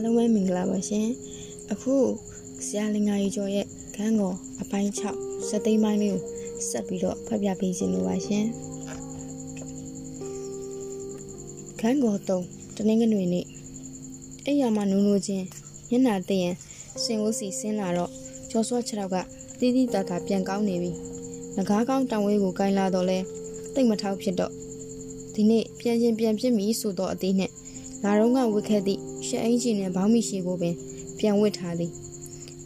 [0.00, 1.06] အားလုံးပဲမင်္ဂလာပါရှင်
[1.72, 1.94] အခု
[2.66, 6.22] ဆရာလင်္ကာရီကျော်ရဲ့ခန်းကောအပိုင်း6စသိမ်းပိုင်းလေးကို
[6.68, 8.44] ဆက်ပြီးတော့ဖတ်ပြပေးခြင်းလိုပါရှင်
[11.80, 13.46] ခန်းကော3တနင်္ဂနွေနေ့
[14.44, 15.46] အဲ့ရမှာနူးနူးချင်း
[15.90, 16.56] ညနာတည့်ရင်
[17.02, 18.10] စင်ဝစီဆင်းလာတော့
[18.50, 19.16] ကျော်စော6ယောက်က
[19.58, 20.92] တီးတီးတာတာပြန်ကောင်းနေပြီ
[21.56, 23.18] ငကားကောင်းတောင်ဝဲကိုကိုင်းလာတော့လဲ
[23.74, 24.52] တိတ်မထောက်ဖြစ်တော့
[25.34, 27.50] ဒီနေ့ပြန်ချင်းပြန်ဖြစ်ပြီဆိုတော့အသေးနဲ့
[28.04, 30.74] လာတော့ကဝစ်ခဲ့သည့် ရှက်အင်းကြီးနဲ့ဘောင်းမီရှိကိုပင်
[31.18, 31.92] ပြန်ဝစ်ထားသည်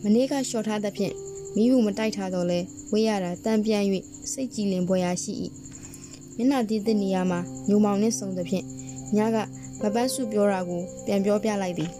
[0.02, 1.14] မနေ့ကရှော့ထားသဖြင့်
[1.56, 2.58] မိဘူးမတိုက်ထားတော့လဲ
[2.92, 3.82] ဝေးရတာတန်ပြန်၍
[4.32, 5.32] စိတ်ကြည်လင်ပွဲရာရှိ၏
[6.36, 8.64] မျက်နှာတည်တဲ့နေရာမှာညုံမောင်နဲ့ဆုံသဖြင့်
[9.16, 9.36] ညက
[9.82, 11.90] မပတ်စုပြောတာကိုပြန်ပြောပြလိုက်သည်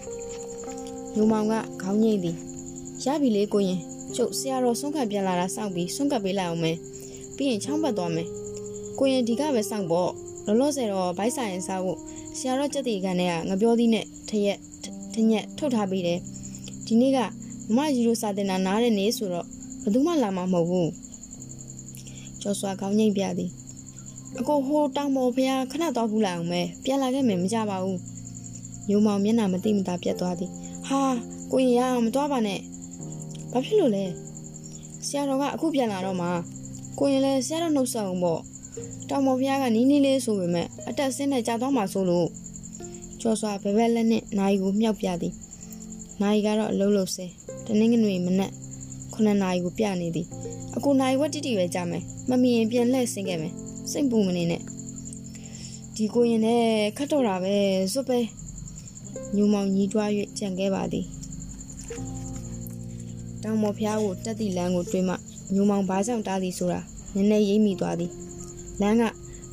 [1.15, 2.37] ညုံမောင်ကခေါင်းငိမ့်သည်
[3.05, 3.81] ရပြီလေကိုရင်
[4.17, 6.77] ကျုပ်ဆရာတော်ဆုံးခတ်ပြန်လာတာစောင့်ပြီးဆုံးကပ်ပေးလိုက်အောင်မယ်
[7.37, 8.29] ပြီးရင်ချောင်းပတ်သွားမယ်
[8.99, 10.11] ကိုရင်ဒီကပဲစောင့်ပေါ့
[10.47, 11.99] လောလောဆယ်တော့ဘိုက်ဆိုင်ရင်စားဖို့
[12.39, 14.59] ဆရာတော်ကြက်တီကန်နဲ့ကငပြောသီးနဲ့ထ ရက်
[15.15, 16.21] ထညက်ထုတ်ထားပေးတယ်
[16.87, 17.19] ဒီနေ့က
[17.75, 19.47] မမရီရိုစာတင်တာနားတဲ့နေ့ဆိုတော့
[19.83, 20.91] ဘယ်သူမှလာမှာမဟုတ်ဘူး
[22.41, 23.51] ကျော်စွာကောင်းငိမ့်ပြသည်
[24.39, 28.01] အကိုဟိုတောင်ပေါ်ဖះခဏတော့ဘူးလာအောင်မဲပြန်လာခဲ့မယ်မကြပါဘူး
[28.89, 30.51] ညုံမောင်မျက်နှာမသိမသာပြတ်သွားသည်
[30.89, 31.01] ဟာ
[31.53, 32.61] ကိုရင်ရမသွားပါနဲ့
[33.53, 34.05] ဘာဖြစ်လို့လဲ
[35.07, 36.29] ဆရာတော်ကအခုပြန်လာတော့မှ
[36.99, 38.41] ကိုရင်လည်းဆရာတော်နှုတ်ဆက်အောင်ပေါ့
[39.09, 42.29] တောင်ပေါ်ဖះကနီးနီးလေးဆိုပေမဲ့အတက်ဆင်းနဲ့ကြာသွားမှဆိုလို့
[43.27, 45.35] ကျော်စွာဘဲဘဲလက်နဲ့နိုင်ကိုမြှောက်ပြသည်
[46.23, 47.27] နိုင်ကတော့အလုံးလုံးဆဲ
[47.67, 48.53] တနင်္ဂနွေမနက်
[49.13, 50.27] 9နာရီကိုပြနေသည်
[50.77, 53.55] အခုနိုင်ဝက်တိတိပဲကြာမယ်မမီရင်ပြန်လှည့်ဆင်းခဲ့မယ်
[53.91, 54.63] စိတ်ပူမနေနဲ့
[55.95, 56.63] ဒီကိုရင်နဲ့
[56.97, 57.55] ခတ်တော့တာပဲ
[57.93, 58.19] စွပ်ပဲ
[59.37, 61.07] ညူမောင်ညီးတွား၍ကြံခဲ့ပါသည်
[63.43, 65.15] တောင်မော်ဖျားကိုတက်သည့်လမ်းကိုတွေးမှ
[65.55, 66.81] ညူမောင်ဘာကြောင့်တားသည်ဆိုတာ
[67.15, 68.11] နည်းနည်းရိပ်မိသွားသည်
[68.81, 69.03] လမ်းက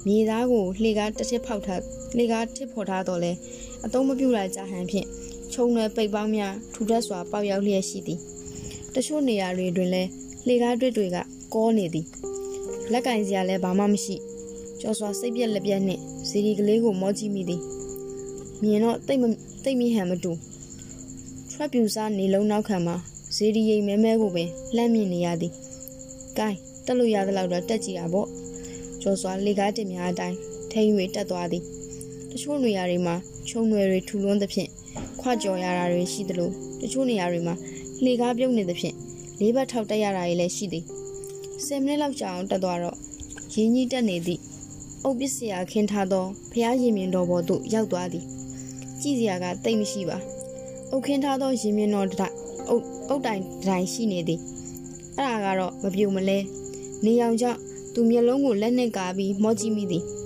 [0.05, 1.81] မြေသားကိုလှေကားတစ်ထစ်ဖောက်ထား
[2.17, 3.31] လှေကားတစ်ဖော်ထားတော့လဲ
[3.85, 5.07] အတုံးမပြူတာကြာဟန်ဖြင့်
[5.53, 8.19] ခြုံနယ်ပိတ်ပေါင်းများထူထပ်စွာပေါက်ရောက်လျက်ရှိသည်
[8.93, 10.09] တချို့နေရာတွေတွင်လည်း
[10.47, 11.17] လှေကားတွေ့တွေက
[11.53, 12.05] ကောနေသည်
[12.91, 14.15] လက်ကင်စရာလည်းဘာမှမရှိ
[14.81, 17.61] ကျော်စွာစိတ်ပြက်လက်ပြက်နှင့်ဇီဒီကလေးကိုမောကြည့်မိသည်
[18.61, 19.23] မြင်တော့တိတ်မ
[19.63, 20.31] တိတ်မိဟန်မတူ
[21.51, 22.95] ထရက်ပြူစားနေလုံးနောက်ခံမှာ
[23.35, 25.53] ဇီဒီရိမ်မဲမဲကိုပင်လှမ်းမြင်နေရသည်။
[26.37, 26.49] ကဲ
[26.85, 28.27] တက်လို့ရသလောက်တော့တက်ကြည့်တာပေါ့။
[29.01, 30.37] ကျော်စွာလေကားတင်များအတိုင်း
[30.71, 31.65] ထိန်၍တက်သွားသည်။
[32.31, 33.15] တချို့နေရာတွေမှာ
[33.49, 34.69] ခြုံရွယ်တွေထူလွန်းသဖြင့်
[35.19, 36.49] ခွကြော်ရတာတွေရှိသလို
[36.81, 37.55] တချို့နေရာတွေမှာ
[38.05, 38.95] လေကားပြုတ်နေသဖြင့်
[39.39, 40.83] လေးဘက်ထောက်တက်ရတာတွေလည်းရှိသည်။
[41.65, 42.97] 10မိနစ်လောက်ကြာအောင်တက်သွားတော့
[43.53, 44.41] ရင်းကြီးတက်နေသည့်
[45.03, 48.23] အုပ်ပစ္စည်းခင်းထားသောဖျားရင်မြင်တော်ပေါ်သို့ရောက်သွားသည်။
[49.01, 50.17] ကြည့်စရာကတိတ်မရှိပါ။
[50.91, 52.35] အုပ်ခင်းထားသောရင်မြင်တော်တိုင်
[52.69, 54.39] အုပ်အုပ်တိုင်တိုင်ရှိနေသည်။
[55.17, 56.37] အဲ့ဒါကတော့မပြူမလဲ။
[57.05, 57.59] နေအောင်ကြောင့်
[57.93, 60.05] သူမျက်လုံးကိုလက်နဲ့ကာပြီးမောကြည့်မိသည်။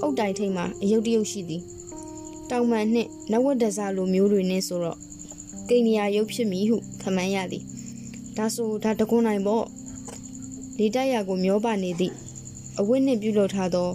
[0.00, 1.62] အုပ်တိုင်ထိတ်မှာအယုတ်တယုတ်ရှိသည်။
[2.50, 4.98] တောင်မှန်နှင့်နဝတ်ဒဇလိုမျိုးတွေနဲ့ဆိုတော့
[5.68, 7.64] ကိန်းနီယာရုပ်ဖြစ်မည်ဟုခမန်းရသည်။
[8.36, 9.64] ဒါဆိုဒါတကွန်းနိုင်ပေါ့။
[10.78, 12.14] လေတိုက်ရကိုမျောပါနေသည့်
[12.78, 13.88] အဝတ်နှင့်ပြုလုပ်ထားသော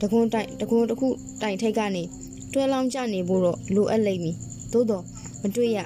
[0.00, 1.08] တကွန်းတိုင်တကွန်းတစ်ခု
[1.42, 2.02] တိုင်ထိတ်ကနေ
[2.52, 4.36] တွဲလောင်းကျနေဖို့တော့လိုအပ်လိမ့်မည်။
[4.72, 5.04] သို့တော့
[5.42, 5.78] မတွေ့ရ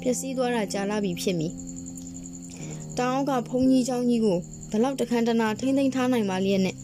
[0.00, 1.52] ပျက်စီးသွားတာကြာလာပြီဖြစ်မည်။
[2.98, 4.38] တောင်ကဖုန်ကြီးเจ้าကြီးကို
[4.70, 6.76] ဘလောက်တခန်းတနာထိမ့်သိမ်းထားနိုင်ပါလျက်နဲ့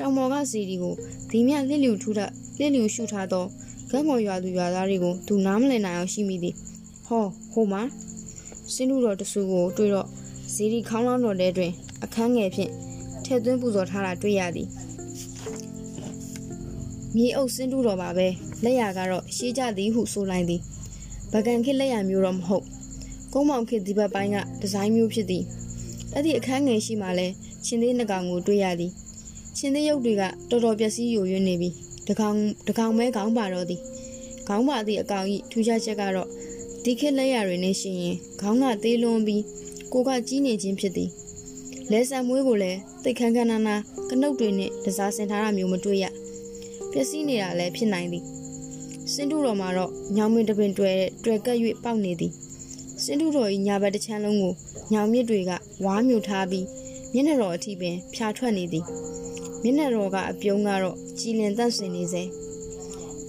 [0.00, 0.94] တောင်မော်ကစီဒီကို
[1.30, 2.26] ဒီမြလစ်လျူထူတာ
[2.58, 3.44] လစ်လျူရှုထားသော
[3.90, 6.54] ဂတ်မော်ရွာသူရွာသားတွေကိုသူနားမလည်နိုင်အောင်ရှိမိသည်။
[7.06, 7.82] ဟောဟိုမှာ
[8.72, 10.06] စင်းလူတော်တဆူကိုတွေ့တော့
[10.52, 11.72] ဇီဒီခေါင်းလောင်းတော်ထဲတွင်
[12.04, 12.70] အခန်းငယ်ဖြင့်
[13.24, 14.68] ထဲသွင်းပူဇော်ထားတာတွေ့ရသည်
[17.16, 18.26] မြေအုပ်စင်းတူတော်ပါပဲ
[18.64, 20.60] လက်ရကတော့ရှေးကြသည်ဟုဆိုလိုက်သည်
[21.32, 22.64] ဗကန်ခေလက်ရမျိုးတော့မဟုတ်
[23.32, 25.44] ကုန်းမောင်ခေဒီဘက်ပိုင်းကဒီဇိုင်းမျိုးဖြစ်သည်
[26.14, 27.26] အဲ့ဒီအခန်းငယ်ရှိမှလဲ
[27.64, 28.92] ချင်းသေးနှကောင်ကိုတွေ့ရသည်
[29.62, 31.70] ချင်းသေးရုပ်တွေကတော်တော်ပျက်စီးယိုယွင်းနေပြီ
[32.08, 32.36] တကောင်
[32.68, 33.80] တကောင်မဲခေါင်းပါတော့သည်
[34.48, 36.28] ခေါင်းပါသည့်အကောင်ဤထူးခြားချက်ကတော့
[36.84, 39.42] ဒီခေတ်လက်ရတွေနဲ့ရှင်ရင်ခေါင်းကသေးလွန်ပြီး
[39.92, 41.10] ကိုကကြီးနေခြင်းဖြစ်သည်
[41.90, 43.76] လဲဆံမွေးကိုလည်းတိတ်ခန်းခန်းနာနာ
[44.10, 46.04] ကနုတ်တွေနဲ့တစားဆင်ထားတာမျိုးမတွေ့ရ
[46.92, 48.24] ပျက်စီးနေတာလည်းဖြစ်နိုင်သည်
[49.12, 50.92] စင်တူတော်မှာတော့ညောင်မင်းတပင်တွဲ
[51.24, 52.32] တွဲကပ်၍ပေါက်နေသည်
[53.02, 54.54] စင်တူတော်၏ညာဘက်တစ်ချမ်းလုံးကို
[54.92, 55.50] ညောင်မြစ်တွေက
[55.84, 56.66] ဝါးမြူထားပြီး
[57.12, 58.86] မျက်နှာတော်အထိပင်ဖြာထွက်နေသည်
[59.62, 62.22] မျက်နှာတော်ကအပြုံးကတော့ကြည်လင်တန့်စင်နေစေ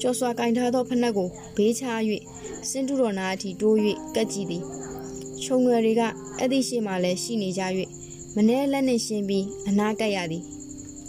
[0.01, 1.83] ကျော်စွာကင်ထားသောဖနက်ကိုဘေးချ၍
[2.69, 3.77] စင်တူတော်နာအထိတိုး၍
[4.15, 4.63] ကတ်ကြည့်သည်
[5.43, 6.01] ခြုံငွယ်တွေက
[6.37, 7.61] အဲ့ဒီရှိမှလည်းရှိနေကြ၍
[8.35, 10.43] မနှဲလက်နဲ့ရှင်းပြီးအနာကပ်ရသည်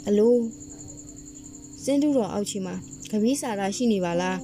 [0.06, 0.34] အလို
[1.84, 2.74] စင်တူတော်အောက်ချီမှာ
[3.10, 4.38] ကပီးစာသာရှိနေပါလား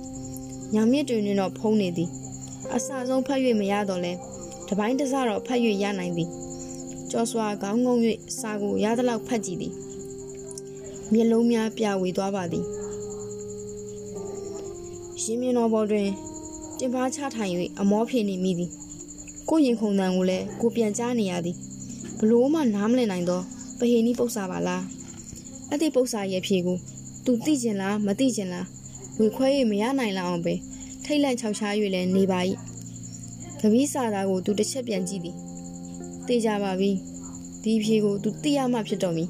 [0.75, 2.11] ညောင်မြစ်တွင်တော့ဖုံးနေသည်
[2.75, 4.13] အစဆုံးဖတ်၍မရတော့လဲ
[4.69, 6.31] တပိုင်းတစတော့ဖတ်၍ရနိုင်သည်
[7.11, 7.95] ကြော်စွာခေါင်းငုံ၍
[8.41, 9.75] စာကိုရသလောက်ဖတ်ကြည့်သည်
[11.13, 12.65] မျက်လုံးများပြဝေသွားပါသည်
[15.23, 16.09] ရင်မြင်တော်ပေါ်တွင်
[16.79, 18.71] တင်ပါချထိုင်၍အမောဖြစ်နေမိသည်
[19.49, 21.57] ကိုရင်ခုန်တန်ကိုလည်းကိုပြန်ကြားနေရသည်
[22.19, 23.41] ဘလို့မှနားမလည်နိုင်သော
[23.79, 24.85] ပဟိနီပု္ပ္ပာပါလား
[25.71, 26.79] အဲ့ဒီပု္ပ္ပာရဲ့ဖြေကို
[27.25, 28.67] သူသိကျင်လားမသိကျင်လား
[29.19, 30.59] ဝေခွဲ၍မရနိုင်လောက်အောင်ပင်
[31.05, 32.41] ထိတ်လန့်ချောက်ချား၍လည်းနေပါ၏
[33.61, 35.37] ကပီးစာသားကိုသူတစ်ချက်ပြန်ကြည့်သည်
[36.27, 36.91] သိကြပါပြီ
[37.63, 39.25] ဒီဖြေကိုသူသိရမှဖြစ်တော်မူ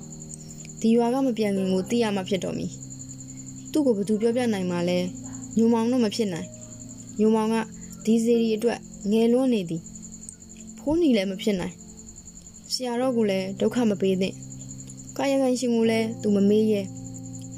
[0.80, 2.66] ဒီရွာကမပြန်ခင်ကိုသိရမှဖြစ်တော်မူ
[3.72, 4.98] သူ့ကိုဘသူပြောပြနိုင်မှာလဲ
[5.56, 6.48] ညုံမောင်တော့မဖြစ်နိုင်
[7.20, 7.56] ညုံမောင်က
[8.04, 8.78] ဒီစီရီအတွက်
[9.10, 9.82] ငယ်လွန်းနေသည်
[10.78, 11.75] ဖိုးနီလည်းမဖြစ်နိုင်
[12.72, 14.34] ဆရာတော်ကလည်းဒုက္ခမပေးသင့်
[15.16, 16.80] ကာယကံရှင်ကလည်းသူမမေးရဲ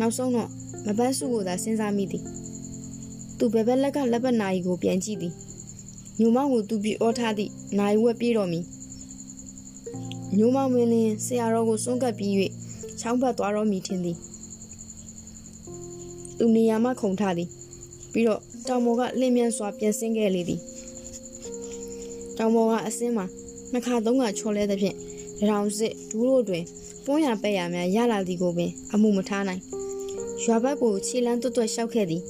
[0.01, 0.49] နောက်ဆုံးတော့
[0.87, 2.25] မပန်းစုကိုသာစဉ်းစားမိသည်
[3.39, 5.35] သူဘယ်ဘက်လက်ကလက်ပတ်နာရီကိုပြန်ကြည့်သည်
[6.21, 8.61] ညုံမောင်ကိုသူပြောထားသည့်နိုင်ဝက်ပြေးတော်မူ
[10.39, 12.33] ညုံမောင်မင်းလင်းဆရာတော်ကိုစွန့်ကပ်ပြီး၍
[13.01, 14.17] ချောင်းဘက်သွားတော်မူထင်သည်
[16.39, 17.49] သူနေရာမှခုန်ထသည်
[18.13, 20.61] ပြီးတော့တောင်ပေါ်ကလင်းမြန်စွာပြန်ဆင်းခဲ့လေသည်
[22.39, 23.27] တောင်ပေါ်ကအစင်းမှာ
[23.73, 24.97] နှစ်ခါသုံးခါချော်လဲသဖြင့်
[25.49, 26.65] တောင်စစ်ဒူးတို့တွင်
[27.05, 29.63] ပွန်းရပက်ရများရလာသည်ကိုပင် အမှုမထားနိုင်
[30.45, 32.23] ရွာဘက်ကိုခြေလန်းတွတ်တွတ်လျှောက်ခဲ့သည်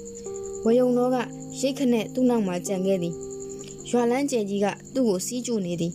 [0.65, 1.17] ဝယုံတော်က
[1.61, 3.15] ရိတ်ခနဲ့သူ့နောက်မှာကြံခဲ့သည်
[3.91, 5.93] ရွာလန်းကျဲကြီးကသူ့ကိုစီးကျူနေသည်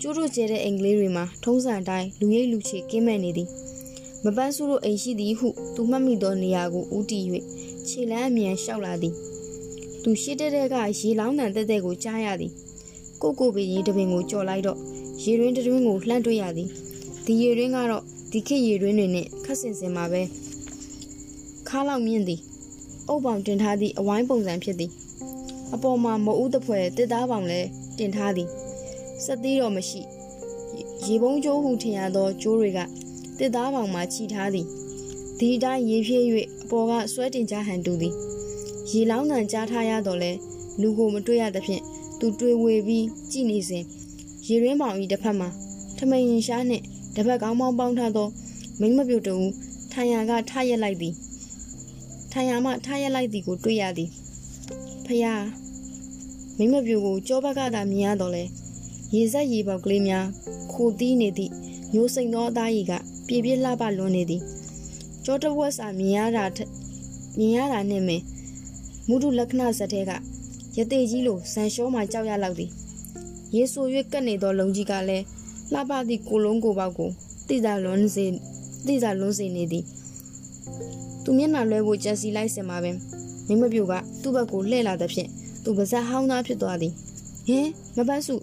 [0.00, 3.48] ကျိုးတို့ကျဲတဲ့အင်္ဂလိပ်တွေမှာထုံးစံတိုင်းလူရိပ်လူချေကင်းမဲ့နေသည်
[4.24, 7.24] မပန်းစုတို့အိမ်ရှိသည်ဟုသူမှတ်မိသောနေရာကိုဦးတည်၍
[7.88, 9.14] ခြေလန်းအမြန်လျှောက်လာသည်
[10.02, 12.52] သူရှိတဲ့တဲ့ကရေလောင်းတန်တက်တဲ့ကိုကြားရသည်
[13.22, 14.78] ကိုကိုပင်ရေတပင်ကိုကြော်လိုက်တော့
[15.22, 16.68] ရေရင်းတတွင်းကိုလှမ်းတွေ့ရသည်
[17.24, 20.22] ဒီရေရင်းကတော့ဒီခေတ်ရေရင်းတွေနဲ့ခက်ဆင်စင်မှာပဲ
[21.68, 22.40] ခါလောက်မြင့်သည်
[23.08, 24.90] အုပ်ပေါင်တင်ထားသည့်အဝိုင်းပုံစံဖြစ်သည်
[25.74, 27.68] အပေါ်မှာမအူးတဖွဲတစ်သားပေါင်လည်း
[27.98, 28.48] တင်ထားသည်
[29.24, 30.00] စက်သေးတော့မရှိ
[31.04, 32.80] ရေပုံးကျိုးဟုထင်ရသောကျိုးတွေက
[33.38, 34.66] တစ်သားပေါင်မှာခြိထားသည်
[35.38, 36.24] ဒီအတိုင်းရေဖြည့်၍
[36.62, 38.14] အပေါ်ကဆွဲတင်ကြဟန်တူသည်
[38.90, 40.32] ရေလောင်းတန်ကြားထားရတော့လဲ
[40.80, 41.82] လူကိုမတွေ့ရသဖြင့်
[42.18, 43.84] သူတွေ့ဝေပြီးကြည်နေစဉ်
[44.46, 45.48] ရေရင်းပေါင်ဤတစ်ဖက်မှာ
[45.96, 46.84] ထမိန်ရင်ရှားနှင့်
[47.16, 48.28] တပတ်ကောင်းပေါင်းပေါင်းထားသော
[48.80, 49.34] မိမပြုတ်တူ
[49.92, 51.14] ထိုင်ရကထရက်လိုက်သည်
[52.32, 54.10] ထိုင်ရမှထရက်လိုက်သည်ကိုတွေ့ရသည်
[55.06, 55.44] ဖယား
[56.58, 58.44] မိမပြုတ်ကိုကြောဘက်ကသာမြင်ရတော့လဲ
[59.14, 60.26] ရေဆက်ရေပေါက်ကလေးများ
[60.72, 61.52] ခိုတီးနေသည့်
[61.92, 62.92] မျိုးစိန်သောအသားရည်က
[63.26, 64.42] ပြေပြလှပလွန်နေသည်
[65.24, 66.44] ကြောတဝက်စာမြင်ရတာ
[67.38, 68.24] မြင်ရတာနဲ့မင်း
[69.08, 70.12] မုဒုလက္ခဏာဇက်ထဲက
[70.76, 72.70] ရသေးကြီးလိုဇန်ရှောမှကြောက်ရလောက်သည်
[73.54, 75.24] ရေဆို၍ကတ်နေသောလုံကြီးကလည်း
[75.72, 77.10] လှပသည့်ကိုလုံးကိုပေါက်ကို
[77.48, 78.26] တိသာလွန်စေ
[78.86, 79.84] တိသာလွန်စေနေသည်
[81.24, 82.96] သူမျက်နှာလွှဲဖို့ကြံစီလိုက်စင်မှာပင်
[83.48, 83.92] မိမပြူက
[84.22, 85.28] သူ့ဘက်ကိုလှည့်လာသဖြင့်
[85.64, 86.92] သူပါဇက်ဟောင်းသားဖြစ်သွားသည်
[87.48, 88.34] ဟင်မပန်းစု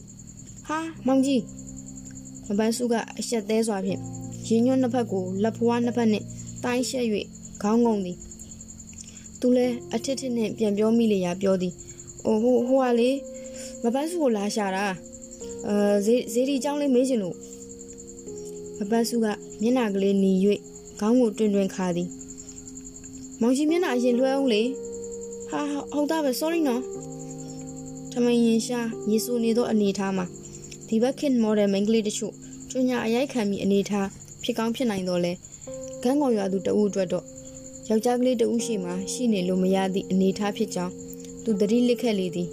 [0.67, 1.41] ဟာမောင်ကြီး
[2.47, 4.01] မပန်းစုကအရှက်သေးစွာဖြင့်
[4.50, 6.26] ရင်းညွန့်နှစ်ဖက်ကိုလက်ဖွားနှစ်ဖက်နှင့်
[6.64, 7.04] တိုင်းရှက်၍
[7.62, 8.18] ခေါင်းငုံသည်
[9.40, 11.72] သူလည်းအထစ်ထစ်နဲ့ပြန်ပြောမိလေရာပြောသည်။
[12.24, 13.10] အိုဟိုဟိုကလေ
[13.82, 14.86] မပန်းစုကိုလာရှာတာ။
[15.68, 17.36] အဲဇေဇေဒီเจ้าလေးမေးချင်လို့
[18.78, 19.26] မပန်းစုက
[19.62, 20.32] မျက်နှာကလေးหนี၍
[21.00, 22.08] ခေါင်းကိုတွင်တွင်ခါသည်။
[23.40, 24.62] မောင်ကြီးမျက်နှာအရင်လွှဲအောင်လေ။
[25.50, 25.60] ဟာ
[25.92, 26.82] ဟုတ်တာပဲ sorry နော်။
[28.12, 28.80] ထမင်းရင်ရှာ
[29.10, 30.26] ရေဆူနေသောအနေထားမှာ
[30.88, 32.32] ဒီဘက်ခင်မော်ဒယ်မိန်းကလေးတချို့
[32.70, 34.08] ကျွညာအရိုက်ခံပြီးအနေထား
[34.43, 35.33] ဖြစ်ကောင်းဖြစ်နိုင်တော့လဲ
[36.03, 37.25] ဂန်းကောင်ရွာသူတအုပ်အတွက်တော့
[37.89, 40.93] ယောက်ျားကလေးတဦးရှိမှရှိနေလို့မရသည့်အနေထားဖြစ်ကြောင်း
[41.43, 42.49] သူတတိလစ်ခက်လေသည်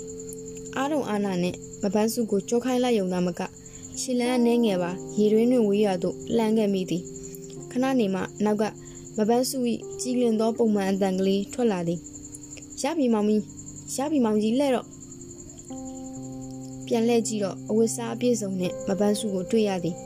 [0.76, 3.40] အားလုံးအာနာနဲ့မပန်းစုကိုကြောခိုင်းလိုက်ရုံသာမက
[4.00, 7.02] ရှီလန်းအနေငယ်ပါရေတွင်းတွင်ဝေးရသို့လှမ်းခဲ့မိသည်
[7.70, 8.64] ခဏနေမှနောက်က
[9.18, 9.58] မပန်းစု၏
[10.00, 11.98] ကြီးလင်သောပုံမှန်အတန်ကလေးထွက်လာသည်
[12.82, 13.36] ရပြီမောင်မီ
[13.96, 14.86] ရပြီမောင်ကြီးလဲ့တော့
[16.86, 19.96] ပြန်လှည့်ကြည့်တော့အဝတ်စားအပြည့်စုံနဲ့မပန်းစုကိုတွေ့ရသည်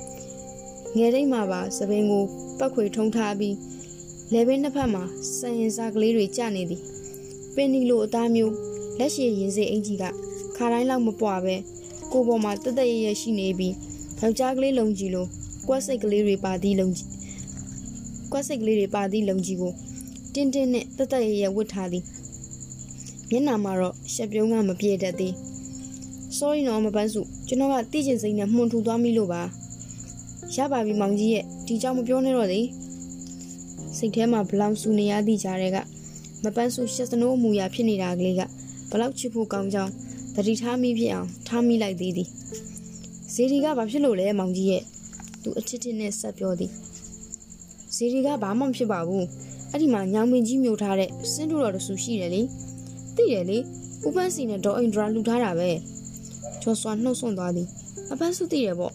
[0.97, 2.25] ငယ်တိတ်မှာပါသပင်ကို
[2.59, 3.57] ပတ်ခွေထုံထားပြီး
[4.33, 5.03] လေဘင်းနှစ်ဖက်မှာ
[5.39, 6.81] စံရင်စားကလေးတွေကျနေသည်
[7.55, 8.55] ပင်နီလိုအသားမျိုး
[8.99, 10.05] လက်ရှိရင်စိအင်ကြီးက
[10.57, 11.57] ခါတိုင်းလောက်မပွားပဲ
[12.13, 13.75] ကိုပေါ်မှာတက်တက်ရရရှိနေပြီး
[14.21, 15.27] ယောက်ျားကလေးလုံကြီးလို
[15.69, 17.09] ကွက်စိတ်ကလေးတွေပါသည့်လုံကြီး
[18.33, 19.73] ကွက်စိတ်ကလေးတွေပါသည့်လုံကြီးကို
[20.35, 22.05] တင်းတင်းနဲ့တက်တက်ရရဝတ်ထားသည်
[23.31, 25.33] မျက်နှာမှာတော့ရှက်ပြုံးကမပြေတတ်သေး
[26.37, 29.43] sorry နော်မပန်းစုကျွန်တော်ကတိကျင်စိမ့်နဲ့မှုန်ထူသွားမိလို့ပါ
[30.57, 32.61] ရပါပြီမောင်ကြီးရဲ့ဒီကြောင်မပြောနဲ့တော့လေ
[33.97, 35.79] စိတ်ထဲမှာဘလောင်ဆူနေရသည့်ကြားတွေက
[36.45, 38.41] မပန်းဆူရှက်စနိုးမူရဖြစ်နေတာကလေးက
[38.91, 39.93] ဘလောက်ချစ်ဖို့ကောင်းကြောင်း
[40.37, 42.29] တတိထားမိဖြစ်အောင်ထားမိလိုက်သေးသည်
[43.33, 44.83] ဇေဒီကဘာဖြစ်လို့လဲမောင်ကြီးရဲ့
[45.43, 46.71] သူအချစ်တစ်နဲ့ဆက်ပြောသည်
[47.95, 49.27] ဇေဒီကဘာမှမဖြစ်ပါဘူး
[49.71, 52.43] အဲ့ဒီမှာညောင်ပင်ကြီးမြုပ်ထားတဲ့စင်းတို့တော်တဆူရှိတယ်လေ
[53.17, 53.59] သိတယ်လေ
[54.07, 55.71] ဥပန်းစီနဲ့ဒေါ်အိန်ဒရာလှူထားတာပဲ
[56.63, 57.69] ချောစွာနှုတ်ဆွန့်သွားသည်
[58.13, 58.95] အပန်းစုသိတယ်ပေါ့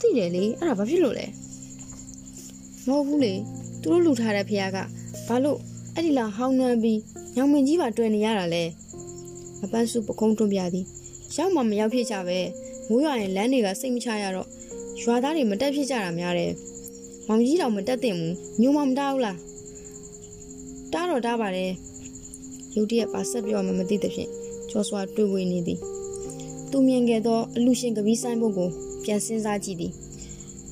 [0.00, 1.26] သိတယ်လေအဲ့ဒါဘာဖြစ်လို့လဲ
[2.86, 3.34] မဟုတ်ဘူးလေ
[3.80, 4.76] သူတို့လူထားတဲ့ဖះက
[5.28, 5.58] ဘာလို့
[5.94, 7.00] အဲ့ဒီလာဟောင်းနှမ်းပြီး
[7.36, 8.64] ညောင်မင်ကြီးပါတွေ့နေရတာလဲ
[9.60, 10.84] မပန်းစုပကုံးတွန်းပြသည်
[11.36, 12.38] ရောက်မှမရောက်ဖြစ်ကြပဲ
[12.88, 14.48] မိုးရွာရင်လမ်းတွေကစိတ်မချရတော့
[15.02, 16.52] ရွာသားတွေမတက်ဖြစ်ကြတာများတယ်
[17.26, 19.38] မောင်ကြီးတော်မတက်တင်ဘူးညိုမမတားဘူးလား
[20.92, 21.72] တားတော့တားပါတယ်
[22.76, 24.30] ရုတ်တရက်ပါဆက်ပြောမှမသိသဖြင့်
[24.70, 25.78] ကျော်စွာတွေ့ဝေနေသည်
[26.70, 28.70] သူမြင်ခဲ့သောအလူရှင်ကပီးဆိုင်ဘုတ်ကို
[29.06, 29.92] ပြန်စဉ်းစားကြည့်သည်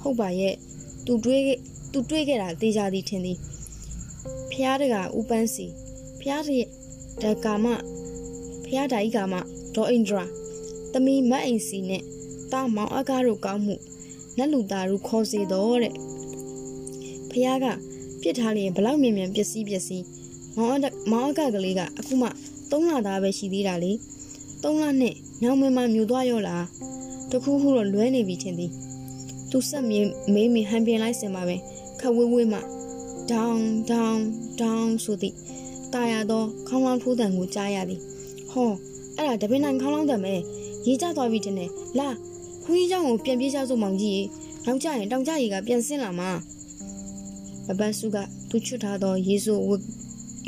[0.00, 0.54] ဟုတ်ပါရဲ့
[1.06, 1.42] သူတွေး
[1.92, 3.38] သူတွေးခဲ့တာသိကြသည်ထင်သည်
[4.50, 5.66] ဖျားတကဥပန်းစီ
[6.20, 6.68] ဖျားရဲ့
[7.22, 7.66] တကာမ
[8.66, 9.34] ဖျားတိုင်ကာမ
[9.74, 10.24] ဒေါ်အင်ဒရာ
[10.92, 12.02] သမီးမတ်အိမ်စီနဲ့
[12.52, 13.74] တာမောင်အကားတို့ကောင်းမှု
[14.36, 15.94] နတ်လူသားတို့ခေါ်စေတော့တဲ့
[17.30, 17.66] ဖျားက
[18.20, 20.04] ပြစ်ထားလျင်ဘလောက်မြင်မြန်ပျက်စီးပျက်စီး
[20.56, 20.78] မောင်အ
[21.10, 22.28] မောင်အကကလေးကအခုမှ
[22.70, 23.92] 3လသားပဲရှိသေးတာလေ
[24.62, 26.64] 3လနဲ့ညောင်မင်းမမြူသွားရောလား
[27.31, 28.71] တခုခုတော့လွဲနေပြီချင်းသည်
[29.51, 31.55] သူဆက်မေးမေးမဟန်ပြင်လိုက်စင်ပါပဲ
[31.99, 32.59] ခဝေးဝေးမှ
[33.31, 34.23] ဒေါင်းဒေါင်း
[34.61, 35.33] ဒေါင်းဆိုသည်
[35.93, 37.99] တာယာသောခေါင်းလောင်းထိုးတံကိုကြားရသည်
[38.51, 38.71] ဟော
[39.17, 40.33] အဲ့ဒါတပင်းနိုင်ခေါင်းလောင်းတံပဲ
[40.85, 42.09] ရေးကြသွားပြီတင်တယ်လာ
[42.63, 44.23] ခွေးเจ้าကိုပြန်ပြေးကြစို့မောင်ကြီး
[44.65, 46.29] နောက်ကြရင်တောင်ကြရီကပြန်ဆင်းလာမှာ
[47.67, 48.17] ဘပန်းစုက
[48.49, 49.83] သူချွတ်ထားသောယေဆုဝတ်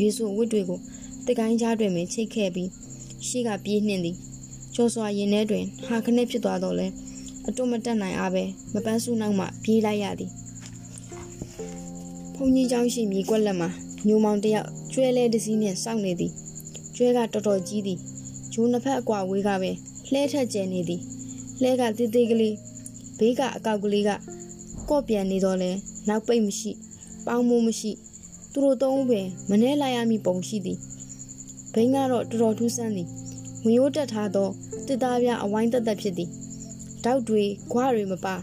[0.01, 0.79] ယေဆုဝတ်တွေကို
[1.27, 2.69] တကိုင်းကြားတွင်ပင်ချိတ်ခဲ့ပြီး
[3.27, 4.15] ရှေ့ကပြေးနှင်သည်
[4.75, 6.87] ကျော်စွာရင်ထဲတွင်ဟာခနဲ့ဖြစ်သွားတော့လဲ
[7.47, 10.31] အတုမတက်နိုင်အားပဲမပန်းစုနောက်မှပြေးလိုက်ရသည်
[12.35, 13.69] ဖုန်ကြီးเจ้าရှိမြေကွက်လက်မှာ
[14.07, 16.31] ညိုမောင်တယောက်ကျွဲလဲတစည်းနှင့်စောင့်နေသည်
[16.95, 17.99] ကျွဲကတော်တော်ကြီးသည်
[18.53, 19.71] ဂျိုးနှစ်ဖက်အကွာဝေးကပဲ
[20.11, 21.01] လှဲထက်ကျနေသည်
[21.61, 22.55] လှဲကတေးသေးကလေး
[23.19, 24.09] ဘေးကအကောက်ကလေးက
[24.89, 25.71] ကော့ပြန်နေတော့လဲ
[26.07, 26.71] နောက်ပိတ်မရှိ
[27.25, 27.91] ပေါင်းမိုးမရှိ
[28.51, 30.77] သူတို့သုံးဦးပင်မနှဲလိုက်ရမည်ပုံရှိသည်
[31.73, 33.07] ဘိန်းကတော့တော်တော်ထူးဆန်းသည်
[33.64, 34.48] ဝင်ရိုးတက်ထားသော
[34.86, 36.30] တစ်သားပြအဝိုင်းတက်တက်ဖြစ်သည်
[37.04, 38.34] တောက်တွေခွားတွေမပါ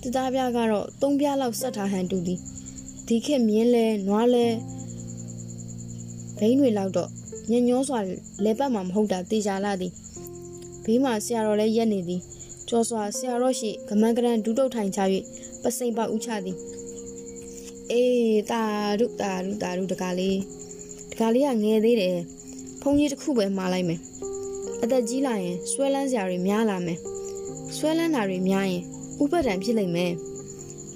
[0.00, 2.40] တစ်သားပြကတော့သုံးပြလောက်ဆက်ထားဟန်တူသည်
[3.06, 4.46] ဒီခေတ်မြင်းလဲနွားလဲ
[6.38, 7.10] ဘိန်းတွေလောက်တော့
[7.50, 7.98] ညညောစွာ
[8.44, 9.92] လဲပတ်မှာမဟုတ်တာတေချာလာသည်
[10.84, 12.20] ဘေးမှာဆရာတော်လည်းရက်နေသည်
[12.68, 15.00] ကျော်စွာဆရာတော်ရှိကမန်းကရန်ဒူးတုတ်ထိုင်ချ၍
[15.62, 16.56] ပစိန်ပေါဥချသည်
[17.90, 18.62] အေးတာ
[19.00, 20.38] ဒုတာဒုတာဒုတကားလေး
[21.12, 22.18] တကားလေးကငယ်သေးတယ်
[22.80, 24.00] ဖုန်ကြီးတစ်ခုပဲမှားလိုက်မယ်
[24.86, 26.98] အသက်ကြီးလာရင်ဆွဲလန်းစရာတွေများလာမယ်
[27.76, 28.82] ဆွဲလန်းတာတွေများရင်
[29.22, 30.12] ဥပဒံဖြစ်လိမ့်မယ်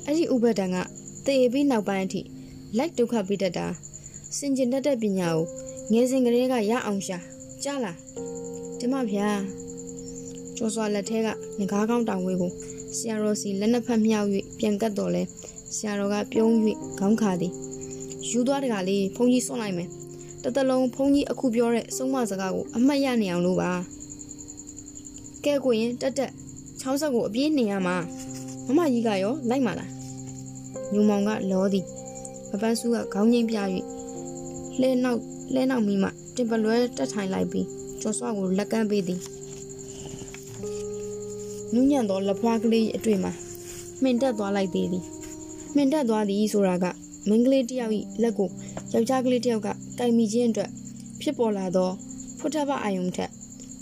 [0.06, 0.76] အဲ့ဒီဥပဒံက
[1.26, 2.20] တေပြီးနောက်ပိုင်းအထိ
[2.76, 3.66] လိုက်ဒုက္ခပိတ္တာ
[4.38, 5.44] စင်ကျင်တတ်တဲ့ပညာကို
[5.92, 7.18] ငယ်စဉ်ကလေးကရအောင်ရှာ
[7.62, 7.96] ကြားလား
[8.78, 9.28] ဒီမဗျာ
[10.56, 11.28] ကျော်စွာလက်ထဲက
[11.58, 12.52] ငကားကောင်းတောင်ဝေးကို
[12.96, 14.28] ဆရာတော်စီလက်နှစ်ဖက်မြောက်၍
[14.58, 15.22] ပြန်ကတ်တော်လဲ
[15.76, 16.52] ဆရာတော်ကပြုံး၍
[16.98, 17.52] ခေါင်းခါသည်
[18.28, 19.88] ယူသွားတကလေးဘုန်းကြီးစွန့်လိုက်မယ်
[20.42, 23.70] တတလုံးဘုန်းကြီးအခုပြောတဲ့ဆုံးမစကားကိုအမှတ်ရနေအောင်လို့ပါ
[25.44, 26.32] ကဲကိုရင်တက်တက်
[26.80, 27.96] ချောင်းဆက်ကိုအပြေးနေရမှာ
[28.66, 29.90] မမကြီးကရောလိုက်မှာလား
[30.92, 31.84] ညုံမောင်ကလောသည်
[32.50, 33.56] မပန်းစုကခေါင်းငိမ့်ပြ၍
[34.80, 35.20] လဲနောက်
[35.54, 37.66] လဲနောက်မိမှတင်ပလွဲတက်ထိုင်လိုက်ပြီး
[38.00, 39.20] ကျော်စွာကိုလက်ကမ်းပေးသည်
[41.72, 43.32] နူးညံ့သောလက်ဖွားကလေးအတွေ့မှာ
[44.02, 45.04] မှင်တက်သွားလိုက်သေးသည်
[45.74, 46.86] မှင်တက်သွားသည်ဆိုတာက
[47.28, 47.92] မင်းကလေးတယောက်၏
[48.22, 48.48] လက်ကို
[48.92, 49.68] ယောက်ျားကလေးတယောက်က
[49.98, 50.70] ကင်မိခြင်းအတွက်
[51.20, 51.90] ဖြစ်ပေါ်လာသော
[52.38, 53.30] ဖုထဘအာယုံထက်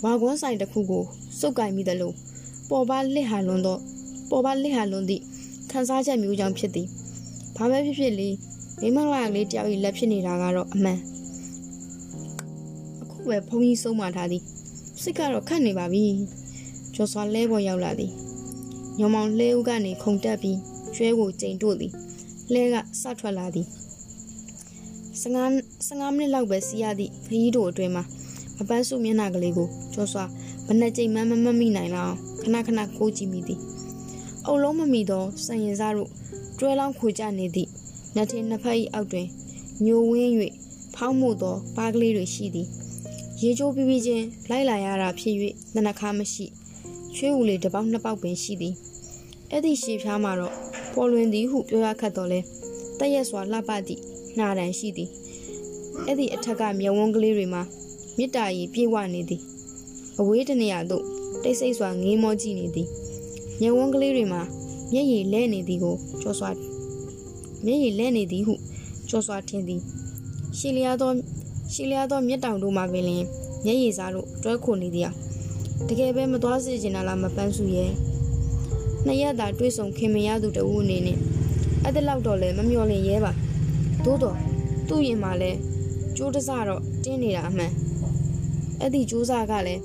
[0.03, 1.03] ဝါကွန်းဆိုင်တစ်ခုကို
[1.39, 2.11] စုပ်ကင်မိသလို
[2.69, 3.77] ပေါ်ပါလစ်ဟာလွန်သော
[4.29, 5.23] ပေါ်ပါလစ်ဟာလွန်သည့်
[5.71, 6.87] ခံစားချက်မျိုးကြောင့်ဖြစ်သည်
[7.55, 8.29] ဘာပဲဖြစ်ဖြစ်လေ
[8.81, 10.99] မိမလာကလေးတယောက်၏လက်ဖြစ်နေတာကတော့အမှန်
[13.01, 14.43] အခုပဲဘုန်းကြီးဆုံးမထားသည်
[15.01, 16.03] စိတ်ကတော့ခတ်နေပါပြီ
[16.95, 18.11] ကျော်စွာလဲပေါ်ရောက်လာသည်
[18.99, 20.57] ညောင်မောင်လဲဦးကနေခုန်တက်ပြီး
[20.95, 21.93] ကျွဲကိုကျိန်တို့သည်
[22.53, 23.67] လဲကစထွက်လာသည်
[25.21, 28.03] 15 15မိနစ်လောက်ပဲစီးရသည့်ခရီးတို့အတွင်းမှာ
[28.57, 30.25] မပန်းစုမျက်နှာကလေးကိုကျော်စွာ
[30.67, 33.59] ဘနဲ့ကြိမ်မှမမမိနိုင်လောက်ခဏခဏကိုကြည့်မိသည်
[34.45, 36.09] အုပ်လုံးမမိသောစံရင်စားတို့
[36.59, 37.69] တွဲလောင်းခွေကြနေသည့်
[38.15, 39.27] နတ်ထင်းနှစ်ဖက်၏အောက်တွင်
[39.85, 40.33] ညိုဝင်း၍
[40.95, 42.67] ဖောင်းမှုသောပါးကလေးတွေရှိသည်
[43.41, 45.35] ရေချိုးပြီးပြီးချင်းလိုက်လာရတာဖြစ်၍
[45.75, 46.45] နနခါမရှိ
[47.15, 48.75] ချွေးဦးလေးတစ်ပေါက်နှစ်ပေါက်ပင်ရှိသည်
[49.51, 50.46] အဲ့ဒီရှေဖျားမှာတော့
[50.97, 52.39] ပေါ်လွင်သည်ဟုပြောရခတ်တော်လဲ
[52.99, 54.01] တရက်စွာလှပသည့်
[54.37, 55.09] နှာတန်ရှိသည်
[56.05, 57.61] အဲ့ဒီအထက်ကမြဝန်းကလေးတွေမှာ
[58.17, 59.41] မြစ်တာရီပြေဝနေသည်
[60.19, 61.03] အဝေးတနေရာသို့
[61.43, 62.87] တိတ်ဆိတ်စွာငေးမောကြည့်နေသည်
[63.61, 64.41] မြဝန်းကလေးတွေမှာ
[64.93, 66.49] မျက်ရည်လဲနေသည်ကိုကြောစွာ
[67.65, 68.53] မျက်ရည်လဲနေသည်ဟု
[69.09, 69.81] ကြောစွာထင်သည်
[70.57, 71.11] ရှီလျားသော
[71.73, 73.25] ရှီလျားသောမြက်တောင်တို့မှာပင်လျင်
[73.65, 75.09] မျက်ရည်စားလို့တွဲခုန်နေသည်
[75.87, 77.91] တကယ်ပဲမသွားစေချင်တာလားမပန်းစုရဲ့
[79.07, 81.17] နှစ်ရက်သာတွေးဆုံခင်မရသူတဦးအနေနဲ့
[81.83, 83.31] အဲ့ဒါလောက်တော့လည်းမမျော်လင့်ရဲပါ
[84.05, 84.37] သို့တော့
[84.87, 85.51] သူ့ရင်မှာလဲ
[86.17, 87.71] ကျိုးတစတော့တင်းနေတာအမှန်
[88.79, 89.81] အဲ့ဒီကျိုးစားကလည်း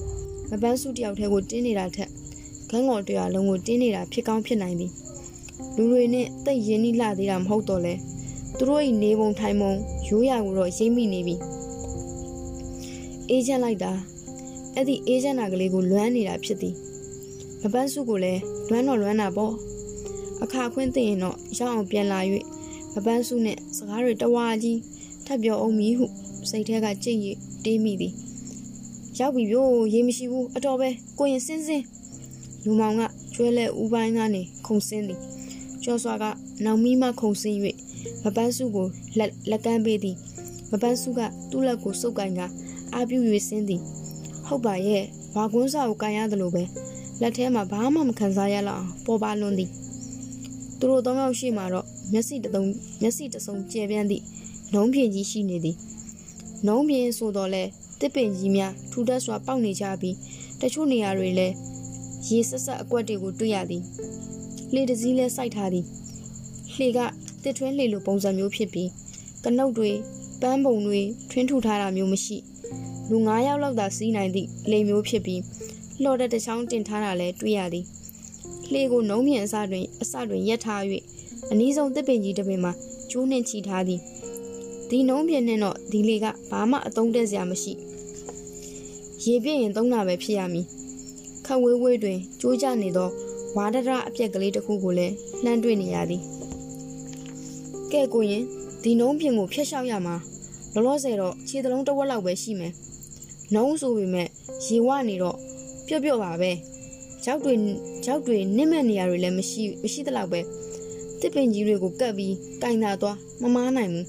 [0.50, 2.11] မပန်းစုတယောက်တည်းကိုတင်းနေတာထက်
[2.71, 4.87] ခန်းကောင်တရားလုံးကိုတင်းနေတာဖြစ်ကောင်းဖြစ်နိုင်ပြီ
[5.76, 7.95] လူတွေနဲ့တိတ်ရင်းနှီးလှသေးတာမဟုတ်တော့လဲ
[8.57, 9.73] သူတို့၏နေပုံထိုင်ပုံ
[10.09, 11.37] ရိုးရာကိုတော့ရိမ့်မိနေပြီ
[13.29, 13.93] အေးချမ်းလိုက်တာ
[14.75, 16.76] အဲ့ဒီအေဂျင့်နာကလေးကိုလွမ်းနေတာဖြစ်သည်
[17.62, 18.40] မပန်းစုကိုလည်း
[18.71, 19.54] လွမ်းတော့လွမ်းတာပေါ့
[20.42, 22.21] အခါခွင့်သိရင်တော့ရောက်အောင်ပြန်လာ၍
[22.95, 24.78] မပန်းစုနဲ့စကားတွေတဝါကြီး
[25.26, 26.07] ထပ်ပြောအောင်မီဟု
[26.50, 27.26] စိတ်ထဲကကြိတ်ရ
[27.64, 28.12] တေးမိသည်
[29.19, 30.88] ရောက်ပြီပြို့ရေမရှိဘူးအတော်ပဲ
[31.19, 31.85] ကိုရင်စင်းစင်း
[32.64, 33.02] လူမောင်က
[33.35, 35.21] ကျွဲလဲဥပိုင်းကနေခုံစင်းသည်
[35.83, 36.25] ကျော်စွာက
[36.64, 37.59] နောင်မီမှခုံစင်း၍
[38.25, 38.87] မပန်းစုကို
[39.19, 40.16] လက်လက်ကမ်းပေးသည်
[40.71, 42.40] မပန်းစုကသူ့လက်ကိုစုပ်ကန်က
[42.95, 43.81] အာပြူ၍စင်းသည်
[44.47, 45.04] ဟုတ်ပါရဲ့
[45.35, 46.64] ဝါကွန်းစာကိုကန်ရတယ်လို့ပဲ
[47.21, 49.71] လက်ထဲမှာဘာမှမခံစားရလောက်အောင်ပေါ်ပါလွန်းသည်
[50.78, 52.69] သူတို့သုံးယောက်ရှိမှတော့မျက်စိတသုံး
[53.02, 54.23] မျက်စိတစုံကျဲပြန်းသည့်
[54.73, 55.76] နှုံးပြင်ကြီးရှိနေသည်
[56.66, 57.62] နှုံးပြင်ဆိုတော့လဲ
[58.00, 60.16] တစ်ပင်ကြီးများထူထပ်စွာပေါက်နေကြပြီး
[60.61, 61.54] တချို့နေရာတွေလည်း
[62.28, 63.83] ရေဆက်ဆက်အကွက်တွေကိုတွေ့ရသည်
[64.73, 65.85] လှေတစည်းလဲစိုက်ထားသည်
[66.75, 66.99] လှေက
[67.42, 68.88] တစ်ထွင်းလှေလိုပုံစံမျိုးဖြစ်ပြီး
[69.45, 69.90] ကနုတ်တွေ
[70.40, 71.00] ပန်းပုံတွေ
[71.31, 72.37] ထွင်းထူထားတာမျိုးမရှိ
[73.11, 75.40] လူ9ယောက်လောက်သာစီးနိုင်သည့်လေမျိုးဖြစ်ပြီး
[76.03, 77.87] လှော်တဲ့တစ်ချောင်းတင်ထားတာလည်းတွေ့ရသည်
[78.73, 80.83] လှေကိုနှုံးမြန်အစတွင်အစတွင်ရက်ထား၍
[81.51, 82.73] အနည်းဆုံးတစ်ပင်ကြီးတစ်ပင်မှာ
[83.11, 84.01] ကျိုးနှင့်ချီထားသည်
[84.91, 87.73] ဒီနှုံးပြင်းနဲ့တော့ဒီလေကဘာမှအသုံးတက်စရာမရှိ
[89.25, 90.67] ရေပြည့်ရင်သုံးတာပဲဖြစ်ရမည်
[91.47, 93.09] ခက်ဝေးဝေးတွင်ကျိုးကျနေသော
[93.57, 96.23] ဝါဒရအပြက်ကလေးတစ်ခုကိုလည်းလှမ်းတွေ့နေရသည်
[97.93, 98.45] ကဲကိုရင်
[98.83, 100.17] ဒီနှုံးပြင်ကိုဖျက်လျှောက်ရမှာ
[100.75, 102.73] လောလောဆယ်တော့ခြေသလုံးတစ်ဝက်လောက်ပဲရှိမယ်
[103.55, 104.29] နှုံးဆိုပေမဲ့
[104.67, 105.39] ရေဝနေတော့
[105.93, 106.51] ပြော့ပြော့ပါပဲ
[107.25, 107.55] ကြောက်တွေ
[108.05, 110.41] ကြောက်တွေနစ်မဲ့နေရာတွေလည်းမရှိမရှိသလောက်ပဲ
[111.21, 114.07] တစ်ပင်ကြီးတွေကိုကပ်ပြီးကင်သာသွားမမားနိုင်ဘူး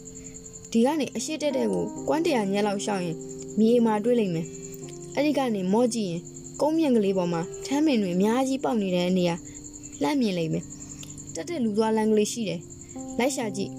[0.72, 3.18] ဒီကနေအရှိတက်တဲ့ကိုကွမ်းတရာညက်လောက်ရှောက်ရင်
[3.60, 4.48] မြေမာတွေးလိမ့်မယ်
[5.16, 6.22] အဲ့ဒီကနေမော့ကြည့်ရင်
[6.62, 9.36] ကုန်းမြင့်ကလေးပေါ်မှာထမ်းပင်တွေအများကြီးပေါက်နေတဲ့နေရာ
[10.02, 10.64] လှမ်းမြင်လိမ့်မယ်
[11.36, 12.62] တက်တဲ့လူသွားလမ်းကလေးရှိတယ်
[13.20, 13.72] လိုက်ရှာကြည့်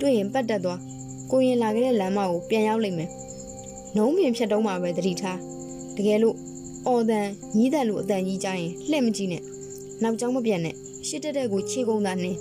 [0.00, 0.80] တွေ့ရင်ပတ်တက်သွား
[1.30, 3.10] ကိုရင်လာခဲ့တဲ့လမ်းမကိုပြန်ရောက်လိမ့်မယ်
[3.96, 5.38] နှုံးပင်ဖြတ်တော့မှပဲတတိထား
[5.98, 6.36] တကယ်လို့
[6.86, 9.42] အော်တန်ညီးတန်လိုအတန်ကြီးကြရင်လှည့်မကြည့်နဲ့
[10.02, 10.74] နောက်ကျောင်းမပြန်နဲ့
[11.06, 12.38] ရှစ်တက်တဲ့ကိုခြေကုန်းသာနှင်း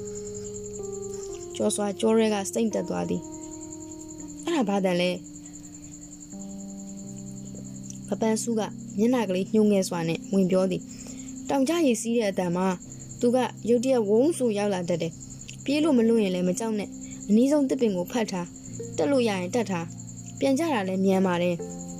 [1.55, 3.21] ကျော်စွာကျော်ရဲကစိတ်တက်သွားသည်
[4.45, 5.09] အဲ့ဒါဘာတန်လဲ
[8.07, 8.61] ပပန်းစုက
[8.97, 10.81] မျက်နှာကလေးညှိုးငယ်စွာနဲ့ဝင်ပြောသည်
[11.49, 12.67] တောင်ကြရည်စီးတဲ့အတန်မှာ
[13.19, 13.37] သူက
[13.69, 15.13] ရုတ်တရက်ဝုန်းဆူရောက်လာတတ်တယ်
[15.65, 16.89] ပြေးလို့မလွတ်ရင်လည်းမကြောက်နဲ့
[17.27, 18.47] အနည်းဆုံးတစ်ပင်ကိုဖတ်ထား
[18.97, 19.87] တက်လို့ရရင်တက်ထား
[20.39, 21.55] ပြန်ကြတာလည်းမြန်ပါတယ်။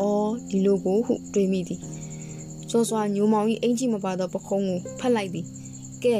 [0.00, 1.80] အော်ဒီလိုကိုဟုတွေးမိသည်။
[2.70, 5.46] စောစွာညိုမောင်ကြီးအင်ကြီးမပါတော့ပခုံးကိုဖတ်လိုက်သည်။
[6.04, 6.16] ကဲ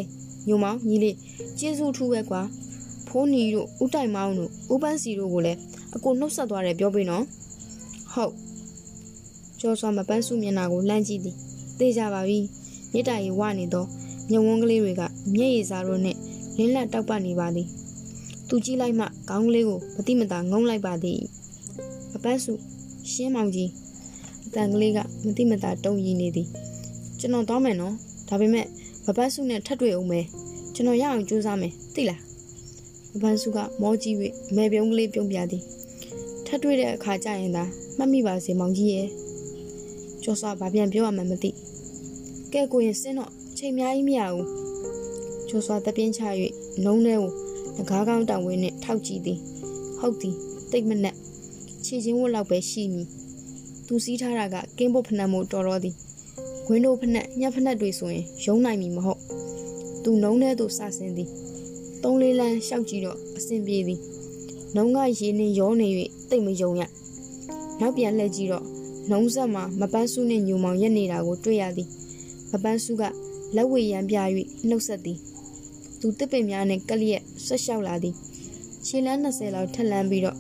[0.48, 1.16] ညိုမောင်ညီလေး
[1.58, 2.42] ကျေးဇူးထူးပဲကွာ။
[3.08, 5.58] ဖိုးနီတို့ဦးတိုင်မောင်တို့ဦးပန်းစီတို့ကိုလည်း
[5.94, 7.24] အကိုနှုတ်ဆက်သွားတယ်ပြောပေးနော်။
[8.12, 8.32] ဟုတ်။
[9.60, 11.36] ကျော်စွာမပန်းစုမျက်နှာကိုလှမ်းကြည့်သည်။
[11.78, 12.38] သိကြပါပြီ။
[12.92, 13.84] မြစ်တာရီဝနေသော
[14.30, 15.02] ညဝန်းကလေးတွေက
[15.34, 16.16] မျက်ရည်စာတို့နဲ့
[16.56, 17.68] လင်းလက်တောက်ပနေပါသည်။
[18.48, 21.18] သူကြည့်လိုက်မှခေါင်းကလေးကိုမတိမတာငုံလိုက်ပါသည်။
[22.12, 22.54] မပန်းစု
[23.12, 23.70] ရှင်းမောင်ကြီး
[24.46, 26.48] အတန်ကလေးကမတိမတာတုံရည်နေသည်
[27.18, 27.94] ကျွန်တော်တောင်းမယ်နော်
[28.28, 28.66] ဒါပေမဲ့
[29.06, 30.26] မပန်းစုနဲ့ထပ်တွေ့အောင်မယ်
[30.74, 32.20] ကျွန်တော်ရအောင်ကြိုးစားမယ်သိလား
[33.12, 34.14] မပန်းစုကမောကြီး၍
[34.56, 35.62] မဲပြုံးကလေးပြုံးပြသည်
[36.46, 37.64] ထပ်တွေ့တဲ့အခါကျရင်သာ
[37.98, 39.08] မှတ်မိပါစေမောင်ကြီးရဲ့
[40.22, 41.50] ကျော်စွာဘာပြန်ပြောရမှန်းမသိ
[42.52, 44.46] ကဲကိုရင်စင်းတော့ချိန်များကြီးမရဘူး
[45.48, 46.22] ကျော်စွာတပြင်းချ၍
[46.84, 47.30] နှုံးထဲကို
[47.76, 49.38] ငကားကောင်းတောင်ဝင်းနဲ့ထောက်ကြည့်သည်
[49.98, 50.34] ဟုတ်သည်
[50.72, 51.14] တိတ်မနဲ့
[51.86, 53.08] ခြေချင်းဝတ်လောက်ပဲရှိမည်
[53.86, 55.94] သူစီးထားတာကကင်းဖို့ဖနက်မို့တော်တော်သည်
[56.68, 59.20] ဝင်းတို့ဖနက်ညက်ဖနက်တွေဆိုရင်ရုံးနိုင်မည်မဟုတ်
[60.02, 61.28] သူနှုံးထဲသို့စဆင်းသည်
[62.02, 64.00] သုံးလေးလမ်းရှောက်ကြည့်တော့အဆင်ပြေသည်
[64.74, 65.88] နှုံးကရေနှင်းရောနေ၍
[66.30, 66.82] တိတ်မယုံရ
[67.80, 68.64] နောက်ပြန်လှည့်ကြည့်တော့
[69.10, 71.88] နှုံးဆက်မှာမပန်းစုနှင့်ညူမောင်ရက်နေတာကိုတွေ့ရသည်
[72.52, 73.02] မပန်းစုက
[73.56, 74.16] လက်ဝေရန်ပြ၍
[74.68, 75.18] နှုတ်ဆက်သည်
[76.00, 78.14] သူတစ်ပင်များနဲ့ကလျက်ဆက်လျှောက်လာသည်
[78.86, 80.38] ခြေလမ်း20လောက်ထက်လန်းပြီးတော့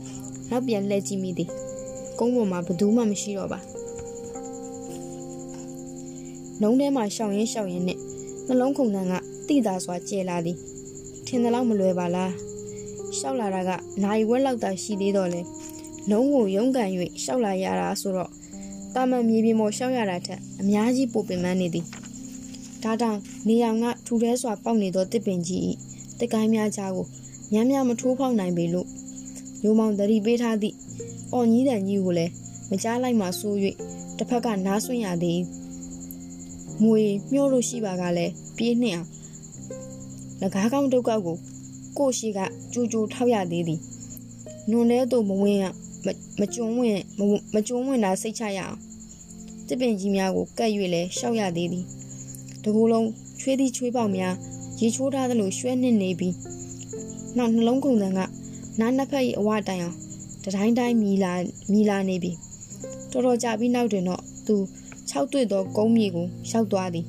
[0.50, 1.50] နောက်ပြန်လှည့်ကြည့်မိသည်
[2.18, 3.60] ကုန်းပေါ်မှာဘသူမှမရှိတော့ပါ
[6.60, 7.98] နှုံးထဲမှာရှောင်ရင်းရှောင်ရင်းနဲ့
[8.46, 9.14] နှလုံးခုန်တန်းက
[9.48, 10.56] တိတာစွာကျဲလာသည်
[11.26, 12.32] ထင်တယ်လို့မလွယ်ပါလား
[13.18, 13.70] ရှောက်လာတာက
[14.04, 15.40] နိုင်ဝက်လောက်သာရှိသေးတော့လေ
[16.10, 16.90] လုံးကိုရုန်းကန်၍
[17.22, 18.30] ရှောက်လာရတာဆိုတော့
[18.94, 21.86] တာမန်မြေပြင်ပေါ်ရှောက်ရတာထက်အများကြီးပိုပင်ပန်းနေသည်
[22.82, 25.62] ဒါတောင်နေရောင်ကထူထဲစွာပေါက်နေသောတစ်ပင်ကြီး၏
[26.20, 27.06] တကိုင်းများကြားကို
[27.52, 28.88] များများမထိုးဖောက်နိုင်ပေလို့
[29.62, 30.76] ညိုမောင်တရီပေးထားသည့်
[31.32, 32.32] အော်ကြီးတန်ကြီးကိုလည်း
[32.70, 33.56] မကြားလိုက်မှဆိုး၍
[34.18, 35.40] တစ်ဖက်ကနားဆွင့်ရသည်
[36.84, 39.08] ငွေမျောလို့ရှိပါကလည်းပြေးနှင့်အောင်
[40.40, 41.36] ငကားကောင်းဒုက္ခကို
[41.98, 42.38] ကိုရှိက
[42.72, 43.80] ကြိုးကြိုးထောက်ရသေးသည်
[44.70, 45.64] နွန်ထဲသို့မဝင်ရ
[46.40, 46.98] မကျွန်းဝင်
[47.54, 48.76] မကျွန်းဝင်တာစိတ်ချရအောင်
[49.68, 51.84] တစ်ပင်ကြီးများကိုကတ်၍လဲရှောက်ရသေးသည်
[52.62, 53.08] တကူလုံး
[53.40, 54.34] ချွေးသည့်ချွေးပေါက်များ
[54.80, 56.34] ရေချိုးထားသလိုရွှဲနှင့်နေပြီး
[57.36, 58.20] နောက်နှလုံးကုန်တန်က
[58.80, 59.96] နားနှစ်ဖက်၏အဝတိုင်အောင်
[60.44, 61.32] တတိုင်းတိုင်းမီလာ
[61.72, 62.32] မီလာနေပြီ
[63.10, 64.56] တော်တော်ကြာပြီးနောက်တွင်တော့သူ
[65.10, 67.06] ၆တွေ့သောကုန်းမြေကိုရောက်သွားသည်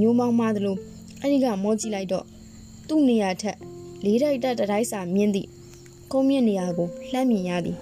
[0.00, 0.76] ညိုမောင်းမှသလို
[1.20, 2.24] အဲ့ဒီကမောကြည့်လိုက်တော့
[2.88, 3.56] သူ့နေရာထက်
[4.04, 5.48] လေးတိုက်တက်တတိုင်းစာမြင့်သည့်
[6.12, 7.76] ကုန်းမြင့်နေရာကိုလှမ်းမြင်ရသည်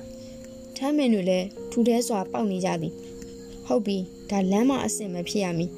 [0.77, 2.93] ထမ်းမင်တွေလည်းထူထဲစွာပေါက်နေကြသည်
[3.67, 3.97] ဟုတ်ပြီ
[4.31, 5.71] ဒါလမ်းမအဆင်မဖြစ်ရမည်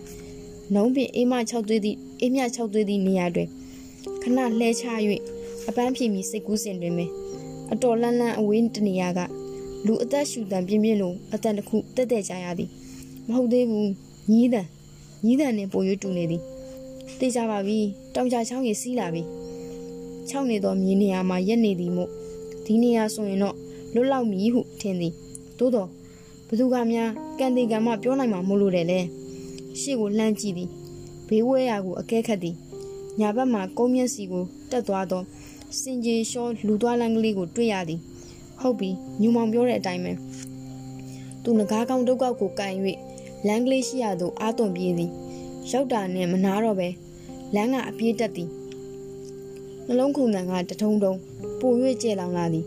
[0.74, 3.48] နှုံးပင်အေးမ၆သွေးသည့်အေးမြ၆သွေးသည့်နေရာတွင်
[4.22, 4.84] ခဏလှဲချ၍
[5.68, 7.10] အပန်းဖြေမီစိတ်ကူးစင်တွင်ပင်
[7.72, 9.20] အတော်လန်းလန်းအဝေးတနေရာက
[9.86, 12.70] လူအသက်ရှူတံပြင်းပြင်းလိုအတန်တစ်ခုတက်တက်ကြရသည်
[13.28, 13.90] မဟုတ်သေးဘူး
[14.30, 14.66] ညီးတန်
[15.24, 16.42] ညီးတန်နဲ့ပို၍တူနေသည်
[17.18, 17.78] သိကြပါပြီ
[18.14, 19.22] တောင်ကြချောင်းကြီးစီးလာပြီ
[20.28, 22.10] ချောင်းနေသောမြေနေရာမှာရက်နေသည်မို့
[22.64, 23.56] ဒီနေရာဆိုရင်တော့
[23.94, 25.12] လွတ်လောက်မည်ဟုထင်သည်
[25.58, 25.88] သို့တော့
[26.48, 29.00] ဘသူကများကန်တေကံမှပြောနိုင်မှာမလို့တယ်လေ
[29.80, 30.68] ရှေ့ကိုလှမ်းကြည့်သည်
[31.28, 32.56] ဘေးဝဲရာကိုအကဲခတ်သည်
[33.20, 35.22] ညာဘက်မှာကုန်းမျက်စီကိုတက်သွားသော
[35.76, 38.00] စင်ကြီးရှောလူသွားလမ်းကလေးကိုတွေ့ရသည်
[38.60, 40.12] ဟုတ်ပြီညူမောင်ပြောတဲ့အတိုင်းပဲ
[41.42, 42.72] သူငကားကောင်းဒုက္ခကိုကန်၍
[43.46, 45.10] လမ်းကလေးရှိရသို့အာသွန်ပြေးသည်
[45.70, 46.88] ရောက်တာနဲ့မနာတော့ပဲ
[47.54, 48.48] လမ်းကအပြေးတက်သည်
[49.86, 51.12] နှလုံးခုန်တန်ကတထုံထုံ
[51.60, 52.64] ပို၍ကျဲလောင်လာသည်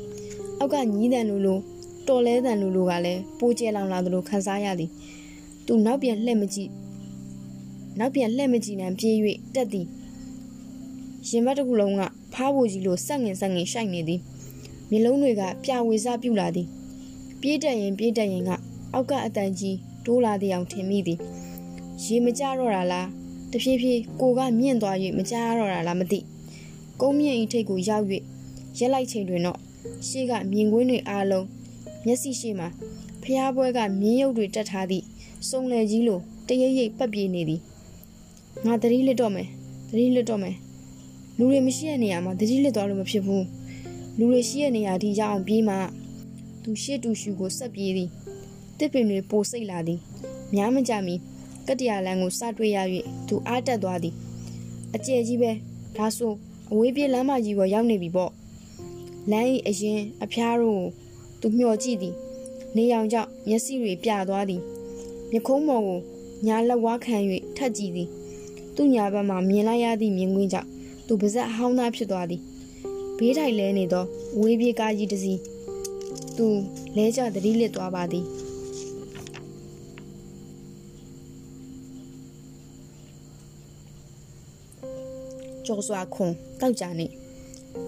[0.60, 1.60] အောက်ကညီးတန်လိုလို
[2.08, 4.90] တော်လဲတန်လိုလိုကလည်းပိုကျဲလောင်လာသလိုခံစားရသည်
[5.66, 6.70] သူနောက်ပြန်လှည့်မကြည့်
[8.00, 9.16] နောက်ပြန်လှည့်မကြည့်နိုင်ပြေး၍
[9.56, 9.88] တက်သည်
[11.30, 14.22] ရင်ဘတ်တစ်ခုလုံးက ဖားဖို့ကြီးလိုဆက်ငင်ဆက်ငင်ရှိုက်နေသည်
[14.90, 16.68] မျက်လုံးတွေကပြဝေစပြုလာသည်
[17.42, 18.52] ပြေးတက်ရင်ပြေးတက်ရင်က
[18.94, 21.20] အောက်ကအတန်ကြီးတိုးလာတဲ့အောင်ထင်မိသည်
[22.04, 23.08] ရေမကြတော့တာလား
[23.52, 26.20] တဖြည်းဖြည်းကိုကမြင့်သွား၍မကြတော့တာလားမသိ
[27.02, 28.06] ကုန်းမြင့်ဤထိတ်ကိုရောက်၍
[28.78, 29.60] ရက်လိုက်ချိန်တွင်တော့
[30.08, 31.46] ရှေ့ကမြင်ကွင်းတွေအားလုံး
[32.06, 32.66] မျက်စိရှိမှ
[33.24, 35.06] ဖျားပွဲကမြင်းရုပ်တွေတက်ထားသည့်
[35.50, 37.62] စုံလယ်ကြီးလိုတရိပ်ရိပ်ပတ်ပြေးနေသည်
[38.66, 39.48] ငါတတိလစ်တော့မယ်
[39.90, 40.56] တတိလစ်တော့မယ်
[41.42, 43.46] လူတွေမရှိတဲ့နေရာမှာတတိလစ်သွားလို့မဖြစ်ဘူး
[44.18, 45.76] လူတွေရှိတဲ့နေရာဒီရောက်အောင်ပြေးမှ
[46.64, 48.10] သူရှေ့တူရှူကိုဆက်ပြေးသည်
[48.78, 50.00] တစ်ပင်တွေပိုစိတ်လာသည်
[50.54, 51.16] များမကြမီ
[51.68, 52.78] ကတ္တရာလန်ကိုစတွေ့ရ၍
[53.28, 54.16] သူအားတက်သွားသည်
[54.96, 55.52] အကျယ်ကြီးပဲ
[55.98, 56.34] ဒါဆို
[56.72, 58.32] အဝေးပြေးလမ်းမကြီးပေါ်ရောက်နေပြီပေါ့
[59.32, 60.84] လမ်း၏အရင်အဖျားတို့
[61.42, 62.16] ကိုသူမျှော်ကြည့်သည်
[62.76, 64.62] နေရောင်ကြောင့်မျက်စိတွေပြသွားသည်
[65.32, 66.00] မြခုံးမော်ကို
[66.48, 67.16] ညာလက်ဝါးခံ၍
[67.58, 68.10] ထက်ကြည့်သည်
[68.76, 70.72] သူ့ညာဘက်မှမြင်လိုက်ရသည့်မြင်ကွင်းကြောင့်
[71.08, 72.42] သူပါဇက်အဟောင်းသားဖြစ်သွားသည်
[73.18, 74.06] ဘေးထိုင်လဲနေသော
[74.40, 75.40] ဝေးပြေးကားကြီးတစ်စီး
[76.38, 76.48] သူ
[76.98, 78.26] လဲကျသတိလစ်သွားပါသည်
[85.66, 87.06] ကျော်စွာခွန်တောက်ကြနေ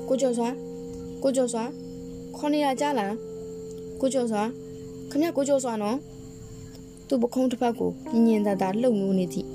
[0.08, 0.50] ကိုကျော်စွာ
[1.24, 1.64] ကိုကျော်စွာ
[2.38, 3.16] ခေါနေရကြလား
[4.02, 4.44] ကိုကျော်စွာ
[5.12, 5.98] ခမရကိုကျော်စွာနော်
[7.08, 9.48] သူပခုံးတစ်ဖက်ကိုညင်ညင်သာသာလှုပ်ငိုးနေသည့်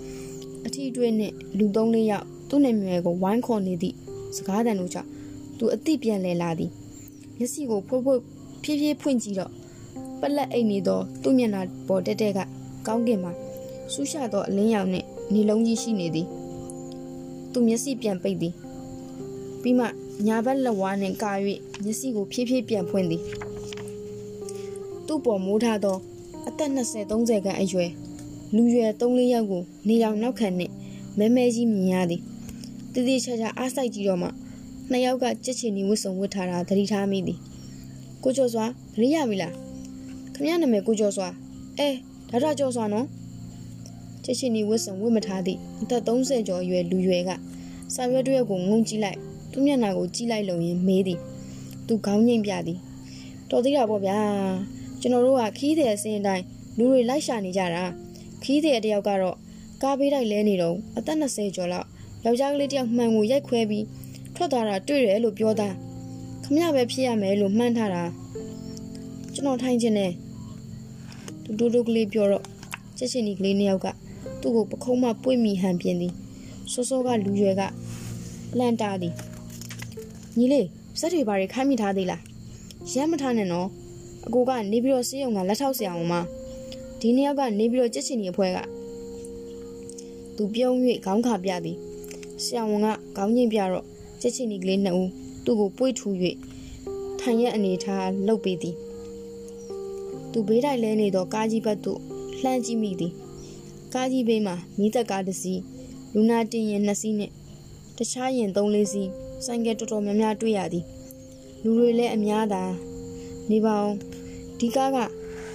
[0.66, 3.94] အထီးတွဲနဲ့လူသုံးလေးယောက် သူ့နာမည်ကိုဝိုင်းခေါ်နေသည့်
[4.36, 5.08] စကားတန်တို့ကြောင့်
[5.58, 6.70] သူအသိပြန်လဲလာသည်
[7.38, 8.14] မျက်စိကိုဖွဖွ
[8.62, 9.52] ဖြည်းဖြည်းဖွင့်ကြည့်တော့
[10.20, 12.40] ပလက်အိတ်နေသောသူ့မျက်နှာပေါ်တက်တက်က
[12.86, 13.32] ကောင်းကင်မှာ
[13.92, 16.26] ဆူးရှသောအလင်းရောင်နှင့်နေလုံးကြီးရှိနေသည်
[17.52, 18.54] သူမျက်စိပြန်ပိတ်သည်
[19.62, 19.86] ပြီးမှ
[20.26, 21.32] ညာဘက်လက်ဝါးနှင့်ကာ၍
[21.82, 23.22] မျက်စိကိုဖြည်းဖြည်းပြန်ဖွင့်သည်
[25.06, 25.96] သူ့ပေါ်မိုးထားသော
[26.48, 27.90] အသက်20-30ခန့်အရွယ်
[28.54, 30.72] လူရွယ်3-4ယောက်ကိုနေရောင်နောက်ခံနှင့်
[31.18, 32.22] မဲမဲကြီးမြင်ရသည်
[32.92, 34.28] တည်တည်ချာချာအားစိုက်ကြည့်တော့မှ
[34.90, 37.38] နှစ်ယောက်ကကြက်ချင်နီဝတ်စုံဝတ်ထားတာသတိထားမိသည်
[38.24, 39.54] ကိုကျော်စွာသတိရပြီလား
[40.34, 41.28] ခမရနာမည်ကိုကျော်စွာ
[41.78, 41.88] အဲ
[42.30, 43.06] ဒါတော့ကျော်စွာနော်
[44.24, 47.30] ကြက်ချင်နီဝတ်စုံဝတ်မထားသည့်အသက်30ကျော်အရွယ်လူရွယ်က
[47.94, 49.18] စာရွက်တစ်ရွက်ကိုငုံကြည့်လိုက်
[49.52, 51.18] သူ့မျက်နှာကိုကြည့်လိုက်လုံရင်မေးသည်
[51.86, 52.78] သူခေါင်းငိမ့်ပြသည်
[53.50, 54.18] တော်သေးတာပေါ့ဗျာ
[55.00, 56.44] ကျွန်တော်တို့ကခီးတဲ့အစင်းတိုင်း
[56.78, 57.84] လူတွေလိုက်ရှာနေကြတာ
[58.42, 59.36] ခီးတဲ့တယောက်ကတော့
[59.82, 61.86] ကားဘေးတိုက်လဲနေတော့အသက်20ကျော်လောက်
[62.24, 63.84] ယောက်ျားကလေးတယောက်မှန်ကိုရိုက်ခွဲပြီး
[64.34, 65.68] ထွက်သွားတာတွေ့တယ်လို့ပြောတာ
[66.44, 68.02] ခမရပဲဖြစ်ရမယ်လို့မှန်းထားတာ
[69.34, 70.12] ကျွန်တော်ထိုင်ခြင်းနဲ့
[71.44, 72.44] တူတူတူကလေးပြောတော့
[72.98, 73.86] ချက်ချင်းဒီကလေးနှစ်ယောက်က
[74.40, 76.12] သူ့ကိုပခုံးမှပွေ့မိဟန်ပြင်းသည်
[76.72, 77.62] စောစောကလူရွယ်က
[78.58, 79.14] လန့်တာသည်
[80.38, 80.66] ညီလေး
[81.00, 82.22] စက်တွေဘာတွေခိုင်းမိထားသေးလား
[82.92, 83.68] ရမ်းမထားနဲ့နော်
[84.26, 86.14] အကိုကနေပြီးတော့စေးရုံကလက်ထောက်ဆရာအောင်မ
[87.00, 88.58] ဒီနှစ်ယောက်ကနေပြီးတော့ကြက်ချင်ဒီအဖွဲက
[90.36, 91.78] သူပြုံး၍ခေါင်းခါပြသည်
[92.44, 93.84] ဆရာဝန်ကခေါင်းညှိပြတော့
[94.20, 95.10] ကြက်ချင်ဒီကလေးနှစ်ဦး
[95.44, 96.08] သူ့ကိုပွေ့ထူ၍
[97.20, 98.76] ထိုင်ရက်အနေထားလှုပ်ပေးသည်
[100.32, 102.00] သူဘေးတိုင်လဲနေသောကားကြီးဘက်သို့
[102.42, 103.12] လှမ်းကြည့်မိသည်
[103.94, 105.60] ကားကြီးဘေးမှာမိသက်ကားတစ်စီး
[106.14, 107.30] လူနာတင်ရင်နှစ်စီးနဲ့
[107.96, 109.10] တခြားရင်သုံးလေးစီး
[109.44, 110.84] ဆိုင်ကယ်တော်တော်များများတွေ့ရသည်
[111.62, 112.62] လူတွေလည်းအများသာ
[113.50, 113.96] နေပါအောင်
[114.58, 114.96] ဒီကားက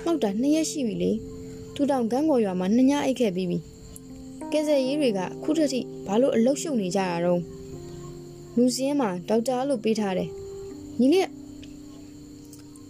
[0.04, 1.12] မှောက်တာနှစ်ရက်ရှိပြီလေ
[1.74, 3.60] ထူတောင်ကန်းကော်ရွာမှာနှစ်ညအိတ်ခဲ့ပြီးပြီ
[4.54, 7.42] ကဲဆယ်ရေးတွေကခုထက်ထိဘာလို့အလုရှုံနေကြတာတော့
[8.58, 10.30] လူစင်းမှာဒေါက်တာလို့ပေးထားတယ်
[11.00, 11.30] ညီလေး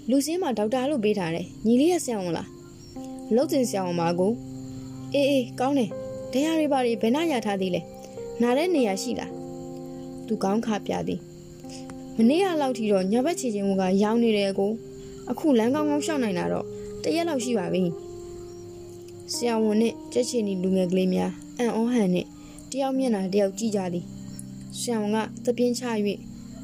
[0.09, 2.49] လူစင်းမှာဒေါက်တာလို့ပေးထားတယ်ညီလေးရဲ့ဆရာဝန်လား
[3.35, 4.31] လုတ်တင်ဆရာဝန်မကို
[5.13, 5.89] အေးအေးကောင်းတယ်
[6.33, 7.81] ဒဏ်ရာတွေပါတွေဘယ်နှရထားသေးလဲ
[8.41, 9.31] နားတဲ့နေရာရှိလား
[10.27, 11.19] သူကောင်းခါပြသည်
[12.17, 14.71] မနေ့ကလောက်ထိတော့ညဘက်ချေချင်းကရောင်းနေတယ်ကို
[15.31, 16.65] အခုလမ်းကောင်းကောင်းရှောက်နိုင်တာတော့
[17.03, 17.83] တရက်လောက်ရှိပါပြီ
[19.33, 22.27] ဆရာဝန်နဲ့ကြက်ချီနီလူငယ်ကလေးများ အံ့ဩဟန်နဲ့
[22.71, 24.05] တယောက်မျက်နှာတယောက်ကြည့်ကြသည်
[24.79, 25.83] ဆရာဝန်ကသပြင်းချ၍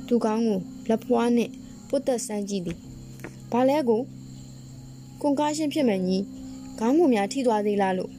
[0.08, 1.49] သူကောင်းကိုလက်ဖွားနဲ့
[1.89, 2.78] ပုတ်သက်ဆန်းကြည့်သည်
[3.52, 4.02] ဘာလဲကို
[5.21, 6.23] ကွန်ကားရှင်းဖြစ်မယ်ကြီး
[6.80, 8.12] ခေါင်းကိုများထိသွားသေးလားလို့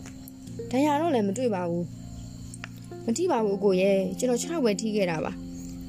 [0.70, 1.86] ဒဏ်ရာတော့လည်းမတွေ့ပါဘူး
[3.06, 5.32] မထိပါဘူးကိုရဲ့ကျွန်တော်6ဝက်ထိခဲ့တာပါ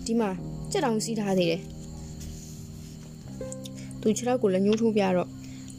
[0.06, 0.30] ဒီမှာ
[0.72, 1.62] ကြက်တောင်စီးထားသေးတယ်
[4.02, 5.30] သူခြေထောက်ကိုလည်းညှိုးထိုးပြတော့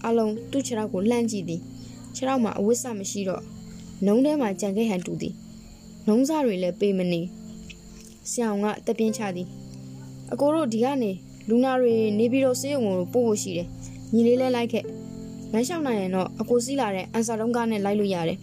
[0.07, 1.61] အလုံးသူ့ခြေထောက်ကိုလှမ်းကြည့်သည်
[2.15, 3.43] ခြေထောက်မှာအဝတ်စမရှိတော့
[4.07, 5.35] နှုံးထဲမှာကြံခဲ့ဟန်တူသည်
[6.07, 7.21] နှုံးစားတွေလည်းပေးမနေ
[8.31, 9.49] ဆရာကတပြင်းချသည်
[10.33, 11.13] အကိုတို့ဒီကနေ
[11.49, 13.69] လူနာတွေနေပြီးတော့ဆေးရုံကိုပို့ဖို့ရှိတယ်
[14.13, 14.85] ညီလေးလဲလိုက်ခဲ့
[15.53, 18.39] လမ်းလျှောက်နိုင်ရင်တော့အကိုစီးလာတဲ့အန်ဆာတုံးကားနဲ့လိုက်လို့ရတယ်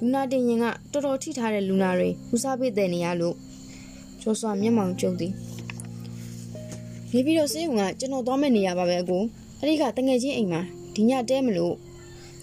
[0.00, 3.34] လူနာတင်ရင်ကတော်တော်ထိထားတဲ့လူနာတွေဦးစားပေးတဲ့နေရလို့
[4.22, 5.32] ကျော်စွာမျက်မှောင်ကျုံသည်
[7.12, 9.22] နေပြီးတော့ဆေးရုံကကျွန်တော်သွားမဲ့နေရပါပဲအကို
[9.58, 10.60] အဲ့ဒီကတငယ်ချင်းအိမ်မှာ
[10.94, 11.74] ဒီညတဲမလို့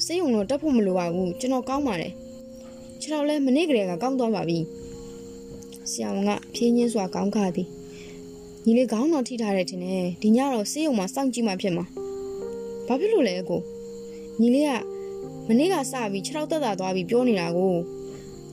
[0.05, 2.13] ဆေးရုံတော့တက်ဖို့မလိုပါဘူးကျွန်တော်ကောင်းပါတယ်
[3.03, 4.59] ခြေတော်လဲမနေ့ကလေးကကောင်းသွားပါပြီ
[5.91, 7.67] ဆရာဝန်ကဖြင်းချင်းစွာကောင်းခါသည်
[8.65, 11.85] ညီလေးခေါင်းတော်ထိထားတဲ့တင်နဲ့ဒီညတော့ဆေးရုံမှာစောင့်ကြည့်မှဖြစ်မှာ
[12.87, 13.61] ဘာဖြစ်လို့လဲအကို
[14.41, 14.71] ညီလေးက
[15.47, 17.73] မနေ့ကစပြီးခြေထောက်တက်တာသွားပြီးပြောနေတာကို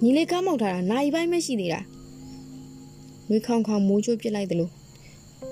[0.03, 1.81] ညီလေးကားမောက်ထားတာနိုင်ပိုင်းမရှိသေးတာ
[3.31, 4.73] ဝေခေါင်ခေါင်မိုးချိုးပစ်လိုက်တယ်လို့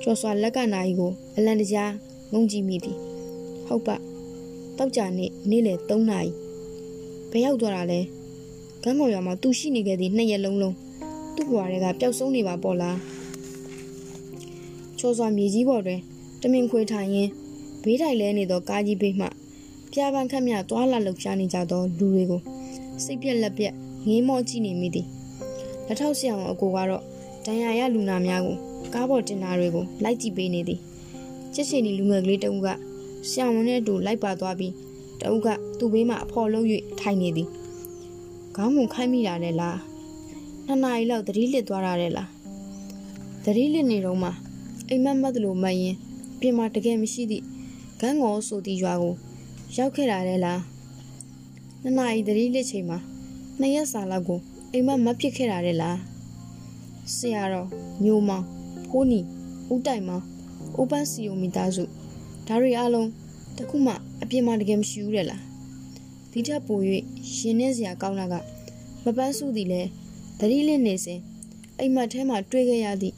[0.03, 1.93] ကျော်စွာလက်ကနာရီကိုအလန်တကြား
[2.33, 2.97] ငုံကြည့်မိသည်
[3.67, 3.97] ဟုတ်ပါ
[4.79, 6.31] တောက်ကြနေ့နေ့လယ်3နာရီ
[7.31, 8.01] ဘယ်ရောက်သွားတာလဲ
[8.83, 10.77] ကန်းကော်ရွာမှာသူရှိနေခဲ့သည့်နှစ်ရက်လုံးလုံး
[11.35, 12.99] သူ့ဘွားတွေကပျောက်ဆုံးနေပါပေါ့လား
[14.99, 16.01] ချောစွာမြေကြီးပေါ်တွင်
[16.43, 17.31] တမင်ခွေထိုင်ရင်း
[17.85, 19.27] ဘေးတိုင်လဲနေသောကားကြီးဘေးမှ
[19.93, 22.41] ပြာပန်းခတ်မြသွာလာလှုပ်ရှားနေကြသောလူတွေကို
[23.05, 23.75] စိတ်ပြက်လက်ပြက်
[24.09, 25.07] ငေးမော့ကြည့်နေမိသည်
[25.87, 27.03] လက်ထောက်ဆရာဝန်အကိုကတော့
[27.47, 28.57] ဒဏ်ရာရလူနာများကို
[28.95, 30.81] ကားပေါ်တင်တာတွေကိုလိုက်ကြည့်ပေးနေသည်
[31.55, 32.69] ချက်ချင်းဒီလူငယ်ကလေးတဦးက
[33.29, 34.73] ဆရာဝန်နဲ့အတူလိုက်ပါသွားပြီး
[35.21, 36.65] တဦးကသူ့ဘေးမှာအဖော်လုံး၍
[37.01, 37.49] ထိုင်နေသည်
[38.61, 39.79] ခေါင်းမုံခိုင်းမိတာလေလား
[40.67, 42.29] နှစ်နာရီလောက်သတိလစ်သွားတာလေလား
[43.45, 44.31] သတိလစ်နေတော့မှ
[44.89, 45.97] အိမ်မက်မက်တလို့မရင်
[46.41, 47.45] ပြင်မှာတကယ်မရှိသည့်
[48.01, 49.15] ဂန်းငေါ်ဆိုသည့်ရွာကို
[49.77, 50.61] ရောက်ခဲ့တာလေလား
[51.83, 52.99] နှစ်နာရီသတိလစ်ချိန်မှာ
[53.61, 54.41] နှစ်ရက်စာလောက်ကို
[54.73, 55.99] အိမ်မက်မဖြစ်ခဲ့တာလေလား
[57.17, 57.69] ဆရာတော်
[58.05, 58.45] ညိုမောင်
[58.89, 59.21] ဖိုးနီ
[59.73, 60.25] ဦးတိုင်မောင်
[60.77, 61.85] အိုပန်းစီယိုမီသားစု
[62.47, 63.09] ဒါတွေအလုံး
[63.57, 63.93] တခုမှ
[64.23, 65.48] အပြစ်မှတကယ်မရှိဘူးတဲ့လား
[66.39, 66.81] ဒီထက်ပို၍
[67.35, 68.35] ရှင်နေစရာကောင်းတာက
[69.05, 69.83] မပန်းစုသည်လဲ
[70.39, 71.21] သတိလစ်နေစဉ်
[71.79, 73.15] အိမ်မက်ထဲမှာတွေ့ခဲ့ရသည့်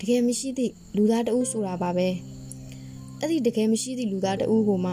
[0.00, 2.08] တကယ်မရှိသည့်လူသားတအုပ်ဆိုတာပါပဲ
[3.18, 4.92] အဲ့ဒီတကယ်မရှိသည့်လူသားတအုပ်ကိုမှ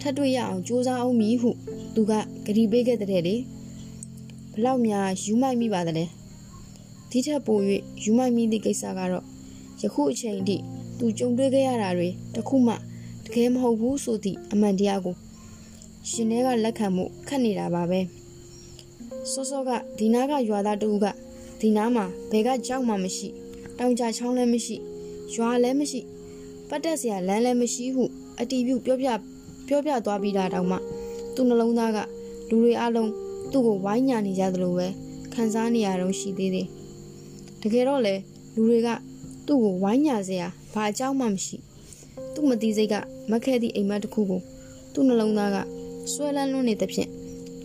[0.00, 1.50] ထပ်တွေ့ရအောင်ကြိုးစားအောင်မည်ဟု
[1.94, 2.12] သူက
[2.44, 3.36] ကြတီပေးခဲ့တဲ့လေ
[4.52, 6.04] ဘလောက်များယူမိုက်မိပါသလဲ
[7.10, 7.58] ဒီထက်ပို၍
[8.02, 9.24] ယူမိုက်မိသည့်ကိစ္စကတော့
[9.82, 10.56] ယခုအချိန်ထိ
[10.98, 12.74] သူကြုံတွေ့ခဲ့ရတာတွေတခုမှ
[13.24, 15.16] တကယ်မဟုတ်ဘူးဆိုသည့်အမှန်တရားကို
[16.08, 18.00] ရှင်ထဲကလက်ခံမှုခက်နေတာပါပဲ
[19.30, 21.06] စောစောကဒီနားကရွာသားတူက
[21.60, 23.28] ဒီနားမှာဘယ်ကကြောက်မှမရှိ
[23.78, 24.76] တောင်ကြချောင်းလည်းမရှိ
[25.34, 26.00] ရွာလည်းမရှိ
[26.68, 28.04] ပတ်တက်စရာလမ်းလည်းမရှိဟု
[28.40, 29.08] အတီးပြုပြောပြ
[29.66, 30.76] ပြောပြသွားပြီးတာတောင်မှ
[31.34, 31.98] သူ့နှလုံးသားက
[32.48, 33.10] လူတွေအလုံး
[33.52, 34.86] သူ့ကိုဝိုင်းညာနေကြသလိုပဲ
[35.34, 36.66] ခံစားနေရတော့ရှိသေးတယ်
[37.62, 38.14] တကယ်တော့လေ
[38.54, 38.88] လူတွေက
[39.46, 41.56] သူ့ကိုဝိုင်းညာစရာဘာအကြောင်းမှမရှိ
[42.34, 42.94] သူ့မသိစိတ်က
[43.30, 44.40] မက်ခဲသည့်အိမ်မက်တစ်ခုကို
[44.92, 45.58] သူ့နှလုံးသားက
[46.12, 47.10] ဆွဲလန်းလွန်းနေသဖြင့်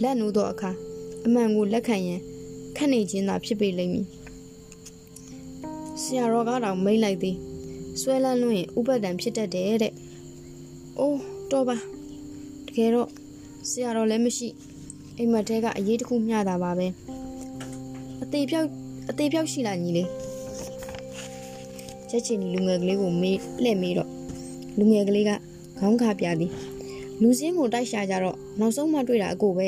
[0.02, 0.72] လက်နိုးသောအခါ
[1.26, 2.22] အမှန်ကိုလက်ခံရန်
[2.78, 4.06] ခက်နေခြင်းသာဖြစ်ပေလိမ့်မည်
[6.02, 7.36] ဆရာတော်ကတော့မိတ်လိုက်သည်
[8.02, 9.94] ဆွဲလန်းလွန်းရင်ဥပဒံဖြစ်တတ်တယ်တဲ့
[11.00, 11.78] အိုးတော့ပါ
[12.68, 13.10] တကယ်တော့
[13.70, 14.48] ဆရာတော်လည်းမရှိ
[15.18, 16.88] အိမ်မက်တဲကအရေးတစ်ခုမျှတာပါပဲ
[18.24, 18.70] အသေးပြောက်
[19.10, 20.10] အသေးပြောက်ရှိလာညီလေး
[22.10, 24.10] ချက်ချင်းလူငယ်ကလေးကိုမေးလှည့်မေးတော့
[24.78, 25.32] လူငယ်ကလေးက
[25.80, 26.52] ခေါင်းခါပြသည်
[27.22, 29.68] လူစင်းကိုတိုက်ရှာကြတော့နောက်ဆုံးမှတွေ့တာအကိုပဲ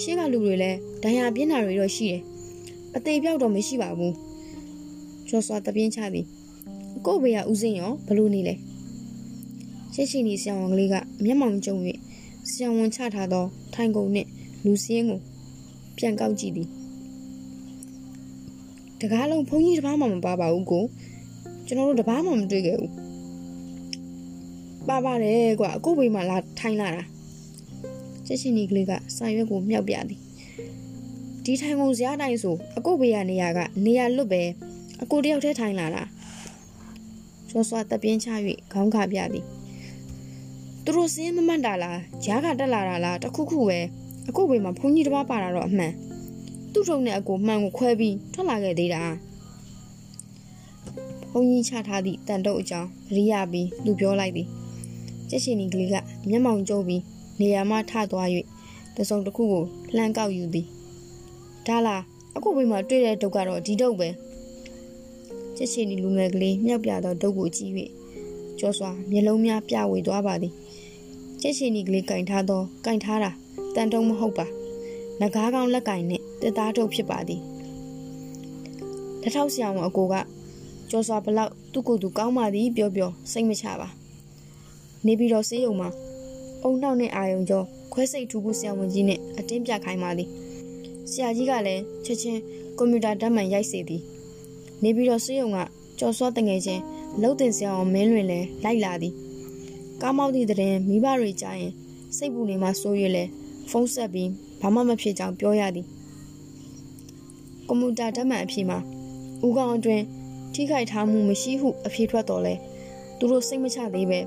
[0.00, 2.22] ရှေ့ကလူတွေလည်းဒဏ်ရာပြင်းတာတွေတော့ရှိတယ်
[2.96, 4.14] အသေးပြောက်တော့မရှိပါဘူး
[5.28, 6.26] ကျော်စွာတပြင်းချသည်
[6.96, 8.54] အကိုဘေးကဦးစင်းရောဘလို့နေလဲ
[9.94, 11.76] ရှေ့ရှိနေဆရာဝန်ကလေးကမျက်မှောင်ကျုံ၍
[12.50, 14.28] ဆရာဝန်ချထားသော ထိုင်ကုန်နှင့်
[14.64, 15.20] လူစင်းကို
[15.98, 16.68] ပြန်ကောက်ကြည့်သည်
[19.00, 20.84] တကားလုံးဘုန်းကြီးတစ်ပါးမှမပါပါဘူးကို
[21.66, 23.03] ကျွန်တော်တို့တစ်ပါးမှမတွေ့ခဲ့ဘူး
[24.88, 27.02] ပါပါတယ်ကွာအခုဘေးမှာလာထိုင်လာတာ
[28.26, 30.20] ချက်ချင်းဒီကလေးကစာရွက်ကိုမြောက်ပြသည်
[31.44, 34.42] ဒီထိုင်ကုန်စရာတိုင်းဆိုအခုဘေးရနေရကနေရလွတ်ပဲ
[35.02, 36.02] အကိုတယောက်တည်းထိုင်လာတာ
[37.50, 38.28] စောစောတပြင်းချ၍
[38.72, 39.44] ခေါင်းခါပြသည်
[40.84, 43.80] သူတို့စင်းမမှတ်တာလားဂျားကတက်လာတာလားတခုခုပဲ
[44.28, 45.92] အခုဘေးမှာဘုန်းကြီးတစ်ပါးပါတာတော့အမှန်
[46.72, 49.02] သူ့ထုံနဲ့အကိုမှန်ကိုခွဲပြီးထွက်လာခဲ့သေးတာ
[51.32, 54.48] ဘုန်းကြီးချထားသည့်တန်တုပ်အကြောင်းသတိရပြီးလူပြောလိုက်သည်
[55.34, 55.94] ကျက်ရှင်ဒီကလေးက
[56.28, 57.02] မျက်မှောင်ကျုပ်ပြီး
[57.40, 58.28] နေရာမှထသွား၍
[58.96, 59.64] တစုံတစ်ခုကို
[59.96, 60.66] လှမ်းကောက်ယူသည်
[61.66, 62.02] ဒါလား
[62.36, 64.08] အခုဘေးမှာတွေ့တဲ့ဒုတ်ကတော့ဒီဒုတ်ပဲ
[65.56, 67.72] ကျက်ရှင်ဒီလူငယ်ကလေးမြောက်ပြသောဒုတ်ကိုကြည့်၍
[68.58, 70.52] ကြောစွာမျက်လုံးများပြဝေသွားပါသည်
[71.40, 73.30] ကျက်ရှင်ဒီကလေးကင်ထားသောကင်ထားတာ
[73.74, 74.46] တန်တုံးမဟုတ်ပါ
[75.20, 77.40] ငကားကောင်းလက်ကင်နဲ့တက်သားထုတ်ဖြစ်ပါသည်
[79.22, 80.14] တထောက်ဆရာဝန်အကိုက
[80.90, 84.03] ကြောစွာဘလောက်သူ့ကိုယ်သူကောင်းပါသည်ပြောပြောစိတ်မချပါ
[85.06, 85.88] နေပြီးတော့ဆေးရုံမှာ
[86.62, 90.28] အုံနောက်နဲ့အာယုံကျော်ခွဲစိတ်ထူဖို့ဆရာဝန်ကြီးနဲ့အတင်းပြခိုင်းပါသည်
[91.10, 92.40] ဆရာကြီးကလည်းချက်ချင်း
[92.78, 94.02] ကွန်ပျူတာဓာတ်မှန်ရိုက်စေသည်
[94.82, 95.58] နေပြီးတော့ဆေးရုံက
[95.98, 96.82] ကြော်စောတငယ်ချင်း
[97.20, 99.14] လှုပ်တင်ဆရာအောင်မင်းလွင်လဲလိုက်လာသည်
[100.02, 101.72] ကားမောက်သည့်တဲ့မိဘတွေကြားရင်
[102.16, 103.24] စိတ်ပူနေမှစိုးရွလဲ
[103.70, 105.86] ဖုန်းဆက်ပြီးဘာမှမဖြစ်ကြောင်းပြောရသည်
[107.68, 108.78] ကွန်ပျူတာဓာတ်မှန်အဖြစ်မှာ
[109.46, 110.04] ဦးကောင်အတွင်း
[110.54, 112.54] ထိခိုက်ထားမှုမရှိဟုအဖြေထွက်တော်လဲ
[113.18, 114.20] သူတို့စိတ်မချသေးပဲ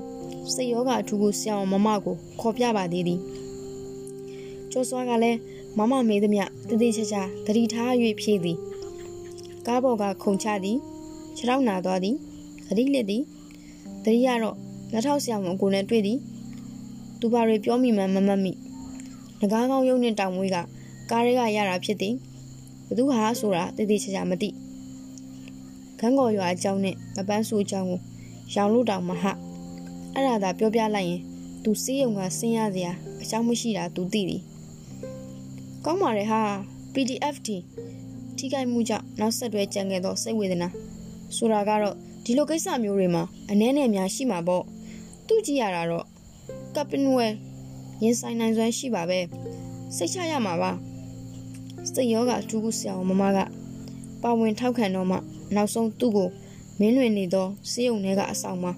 [0.54, 3.20] စိတ်ယောဂအထူးကိုဆရာမမကိုခေါ်ပြပါသေးသည်
[4.70, 5.38] ကျော်စွာကလည်း
[5.78, 8.58] မမမေးသည်မြတတိချာချာတတိထား၍ဖြည့်သည်
[9.66, 10.78] ကားပေါ်ကခုန်ချသည်
[11.36, 12.16] ခြေထောက်နာသွားသည်
[12.66, 13.22] သတိလစ်သည်
[14.04, 14.56] သတိရတော့
[14.92, 16.18] လက်ထောက်ဆရာဝန်ကိုနဲ့တွေ့သည်
[17.20, 18.52] သူဘာတွေပြောမိမှမမတ်မိ
[19.40, 20.56] ငကားကောင်းရုံနဲ့တောင်မွေးက
[21.10, 22.14] ကားရဲကရတာဖြစ်သည်
[22.88, 24.48] ဘသူဟာဆိုတာတည်တည်ချာချာမသိ
[26.00, 28.00] ခန်းကော်ရွာအကြောင်းနဲ့မပန်းဆူအကြောင်းကို
[28.54, 29.24] ရောင်လို့တောင်မဟ
[30.18, 31.20] အဲ့ဒါသာပြောပြလိုက်ရင်
[31.62, 34.42] သူစေးရုံကဆင်းရစရာအကြောင်းမရှိတာသူသိသည်
[35.84, 36.40] ကောင်းပါတယ်ဟာ
[36.94, 37.56] PDF တီ
[38.36, 40.68] ထိခိုက်မှုကြောင့်နောက်ဆက်တွဲကြံခဲ့သောစိတ်ဝေဒနာ
[41.36, 44.64] ဆိုတာကတော့ဒီလိုကိစ္စမျိုးတွေမှာအနည်းနဲ့များရှိမှာပေါ့
[45.26, 46.06] သူကြည့်ရတာတော့
[46.74, 47.26] ကပ်ပင်ဝဲ
[48.02, 49.20] ရင်ဆိုင်နိုင်စွမ်းရှိပါပဲ
[49.96, 50.70] စိတ်ချရမှာပါ
[51.92, 53.38] စိတ်ယောဂထူးခုဆရာမမက
[54.22, 55.16] ပါဝင်ထောက်ခံတော့မှ
[55.54, 56.28] နောက်ဆုံးသူ့ကို
[56.78, 58.72] မင်းလွင်နေသောစေယုံထဲကအဆောင်မှာ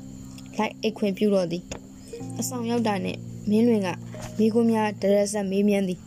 [0.60, 1.64] လိုက်အိတ်ခွင်ပြုတော့သည်
[2.38, 3.16] အဆောင်ရောက်တာနဲ့
[3.50, 3.88] မင်းလွင်က
[4.38, 6.00] မိကုများဒရက်ဆက်မေးမြန်းသည်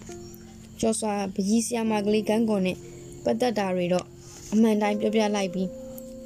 [0.80, 2.78] ကျော်စွာပကြီးဆရာမကလေးကန်းကွန်နဲ့
[3.24, 4.06] ပတ်သက်တာတွေတော့
[4.52, 5.70] အမှန်တိုင်းပြောပြလိုက်ပြီး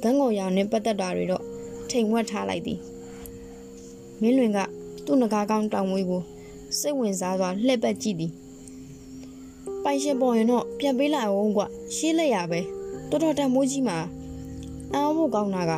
[0.02, 1.44] ဂန်းကော်ရောင်နဲ့ပတ်သက်တာတွေတော့
[1.90, 2.78] ထိန်ဝက်ထားလိုက်သည်
[4.20, 4.58] မင်းလွင်က
[5.06, 6.22] သူ့ငကားကောင်းတောင်ဝေးကို
[6.78, 8.32] စိတ်ဝင်စားစွာလှည့်ပတ်ကြည့်သည်
[9.84, 11.62] ပိုင်ရှင်ပေါ်ရင်တော့ပြန်ပေးလိုက်အောင်ကွ
[11.94, 12.60] ရှေးလက်ရပဲ
[13.10, 13.98] တော်တော်တန်မိုးကြီးမှာ
[14.94, 15.72] အောင်းဖို့ကောင်းတာက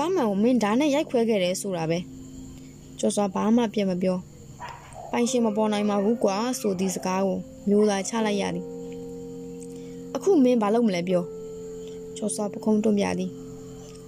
[0.00, 1.98] ကားမှန်ကိုမင်းဓာတ်နဲ့ရိုက်ခွဲခဲ့တယ်ဆိုတာပဲ
[2.98, 4.18] ကျော်စွာဘာမှပြန်မပြော
[5.10, 8.66] ပိုင်ရှင်မပေါ်နိုင်ပါဘူးကွာဆိုသည့်စကားကိုမျိုးသားချလိုက်ရသည်
[10.14, 11.24] အခုမင်းဘာလုပ်မလဲပြော
[12.16, 13.30] ကျော်စွာပခုံးတွန့်ပြသည်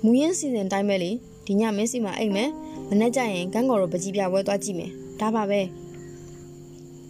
[0.05, 1.11] မူရင်းစီစဉ်တိုင်းပဲလေ
[1.46, 2.50] ဒီညမင်းစီမှာအိတ်မယ်
[2.88, 5.61] မနေ့ကျရင်ကန်းကော်တို့ပကြီးပြပွဲသွားကြည့်မယ်ဒါပါပဲ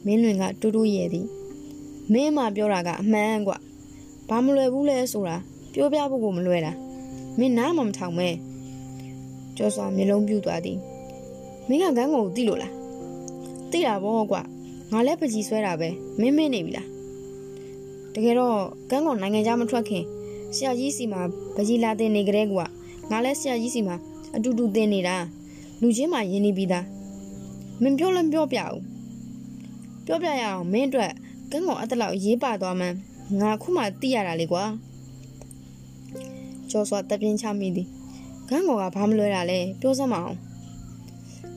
[0.07, 1.27] မင်းလွင်ကတူးတူးရဲသည်
[2.12, 3.53] မင်းမပြောတာကအမှန်ကွ
[4.29, 5.37] ဘာမလွယ်ဘူးလဲဆိုတာ
[5.73, 6.73] ပြောပြဖို့ကိုမလွယ်တာ
[7.38, 8.31] မင်းနားမမထောင်မဲ
[9.57, 10.79] ကျော်စွာမျိုးလုံးပြူသွားသည်
[11.69, 12.73] မင်းကကန်းကော်ကိုသိလို့လား
[13.71, 14.37] သိတာပေါ့ကွ
[14.93, 15.88] ငါလည်းပကြီးဆွဲတာပဲ
[16.21, 16.88] မင်းမင်းနေပြီလား
[18.15, 18.57] တကယ်တော့
[18.91, 20.05] ကန်းကော်နိုင်ငံခြားမထွက်ခင်
[20.55, 21.21] ဆရာကြီးစီမှာ
[21.57, 22.67] ပကြီးလာတင်နေကြတဲ့ကွာ
[23.11, 23.97] ငါလည်းဆရာကြီးစီမှာ
[24.35, 25.17] အတူတူတင်နေတာ
[25.81, 26.87] လူချင်းမှယဉ်နေပြီးသား
[27.83, 28.79] မင်းပြောလည်းပြောပြအောင်
[30.07, 31.12] ပြောပြရအောင်မင်းအတွက်
[31.51, 32.97] ကန်းကောင်အတလောက်ရေးပါသွားမှန်း
[33.41, 34.65] ငါခုမှသိရတာလေကွာ
[36.71, 37.88] ကျော်စွာတပြင်းချမိသည်
[38.48, 40.37] ကန်းကောင်ကဘာမလွဲတာလဲပြောစမ်းမအောင်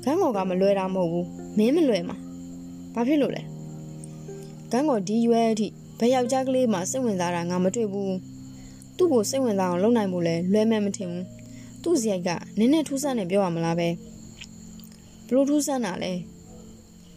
[0.04, 2.18] ကန်းကောင်ကမလွဲတာမဟုတ်ဘူးမင်းမလွဲမှာ
[2.94, 3.42] ဘာဖြစ်လို့လဲ
[4.72, 5.68] ကန်းကောင်ဒီရွယ်အထိ
[6.00, 8.16] ဘယ်ယောက်ျားကလေးမှစိတ်ဝင်စားတာငါမတွေ့ဘူး
[8.98, 11.26] သူ့ကိုစိတ်ဝင်စားအောင်လုပ်နိုင်ဖို့လဲလွဲမဲ့မထင်ဘူး
[11.84, 13.90] သူ့ဇရိုက်ကနည်းနည်းထူးဆန်းနေပြောရမလားပဲ
[15.28, 16.12] ဘလို့ထူးဆန်းတာလဲ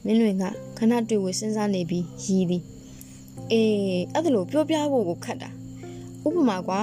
[0.05, 0.45] မင်းလွင်က
[0.79, 2.63] ခဏတွေ့ဝေစဉ်းစားနေပြီးရည်သည်
[3.51, 5.51] အေးအဲ့ဒါလို့ပြောပြဖို့ကိုခတ်တာ
[6.27, 6.81] ဥပမာကွာ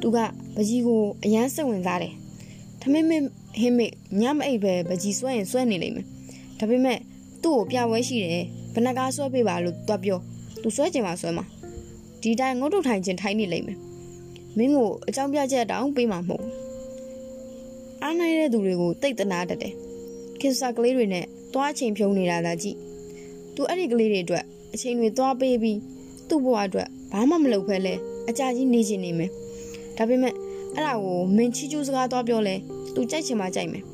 [0.00, 0.18] သူက
[0.54, 2.14] ပကြီးကိုအရန်စိတ်ဝင်စားတယ်
[2.82, 3.26] ထမင်းမင်း
[3.60, 3.86] ဟင်းမေ
[4.20, 6.06] ညမအိပ်ပဲပကြီးဆွဲရင်ဆွဲနေလိမ့်မယ်
[6.58, 6.98] ဒါပေမဲ့
[7.42, 10.18] သူ့ကိုပြပွဲရှိတယ်ဘဏ္ဍကားဆွဲပေးပါလို့တွားပြော
[10.62, 11.44] သူဆွဲကျင်ပါဆွဲမှာ
[12.22, 13.78] ဒီတိုင်းငုတ်တုတ်ထိုင်ခြင်းထိုင်နေလိမ့်မယ်
[14.58, 16.44] မင်းကိုအကြောင်းပြချက်တောင်ပေးမှာမဟုတ်
[18.02, 19.74] အားနိုင်တဲ့သူတွေကိုတိတ်တနာတတ်တယ်
[20.40, 22.76] ခင်စာကလေးတွေနဲ့သွားအချိန်ဖြုံးနေတာသာကြည့်
[23.54, 25.78] သူအဲ့ဒီကလေးတွေအတွက်အချိန်တွေသွားပေးပြီး
[26.28, 27.94] သူ့ဘဝအတွက်ဘာမှမလုပ်ဖဲလဲ
[28.28, 29.30] အကြကြီးနေချင်နေမယ်
[29.96, 30.34] ဒါပေမဲ့
[30.74, 32.54] အဲ့ဒါကိုမင်းချီကျူးစကားသွားပြောလဲ
[32.94, 33.84] သူကြိုက်ချင်မှကြိုက်မယ်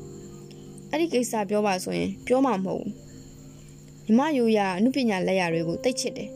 [0.91, 2.93] အဲ့ဒီကိစ္စပြောပါဆိုရင်ပြောမှာမဟုတ်ဘူး
[4.05, 6.29] ညီမယူရအမှုပညာလက်ရာတွေကိုတိတ်ချစ်တယ်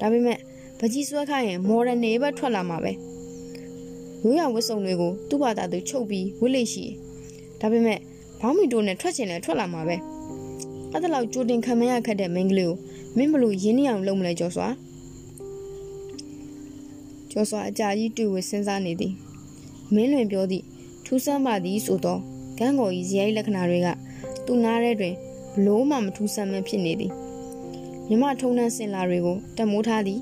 [0.00, 0.38] ဒါပေမဲ့
[0.78, 2.92] ပကြီးဆွဲခိုင်းရင်မော်ဒန်နေပဲထွက်လာမှာပဲ
[4.22, 6.84] ရိုးရဝတ်စုံတွေကိုသူ့ဘာသာသူချုပ်ပြီးဝတ်လိရှိ
[7.60, 7.98] ဒါပေမဲ့
[8.40, 9.96] ဘောင်းမီတိုနဲ့ထွက်ချင်လဲထွက်လာမှာပဲ
[10.92, 12.76] အဲ့ဒါလောက်ကြိုတင်ခံမရခက်တဲ့မိန်းကလေးကို
[13.16, 14.68] မင်းဘလို့ရင်းနှီးအောင်လုပ်မလဲကျော်စွာ
[17.30, 19.14] ကျော်စွာအကြာကြီးတွေ့ဝစဉ်းစားနေသည်
[19.94, 20.64] မင်းလွင်ပြောသည့်
[21.04, 22.20] ထူးဆန်းပါသည်ဆိုတော့
[22.58, 23.88] ကန်းကော်ကြီးဇယိုက်လက္ခဏာတွေက
[24.46, 25.14] သူ့နားထဲတွင်
[25.54, 27.12] ဘလို့မှမထူးဆန်းမဖြစ်နေသည်
[28.08, 30.20] မြမထုံနှန်းစင်လာတွေကိုတမိုးထားသည်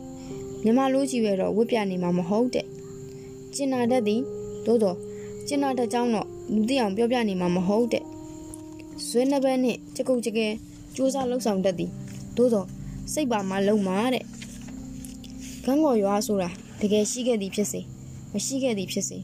[0.64, 2.66] မြမလိုးကြည့်ရတော့ဝတ်ပြနေမှာမဟုတ်တဲ့
[3.54, 4.20] ကျင်နာတတ်သည်
[4.66, 4.96] သို့တော့
[5.46, 8.04] ကျင်နာတတ်ကြောင်းတော့လူသိအောင်ပြောပြနေမှာမဟုတ်တဲ့
[9.06, 10.46] ဇွဲနှစ်ဘက်နှင့်ကြကုတ်ကြကဲ
[10.94, 11.90] စူးစမ်းလှုပ်ဆောင်တတ်သည်
[12.36, 12.66] သို့တော့
[13.12, 14.24] စိတ်ပါမှလုံမာတဲ့
[15.64, 16.50] ကန်းကော်ရွာဆိုတာ
[16.80, 17.80] တကယ်ရှိခဲ့သည်ဖြစ်စေ
[18.32, 19.18] မရှိခဲ့သည်ဖြစ်စေ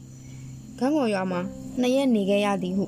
[0.79, 1.41] ကန်းကော်ရွာမှာ
[1.81, 2.85] နှစ်ရက်နေခဲ့ရသည်ဟု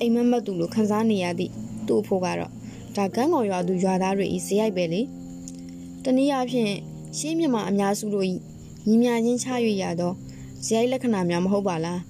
[0.00, 1.52] အိမ်မက်မက်သူလိုခံစားနေရသည့်
[1.86, 2.52] သူ့အဖို့ကတော့
[2.96, 5.00] ဒါကန်းကော်ရွာသူရွာသားတွေဤဇယိုက်ပဲလေ
[6.04, 6.72] တနည်းအားဖြင့်
[7.18, 8.32] ရှေးမြမအများစုတို့ဤ
[8.86, 9.48] ညီမြချင်းချ၍
[9.82, 10.12] ရသော
[10.64, 12.00] ဇယိုက်လက္ခဏာများမဟုတ်ပါလား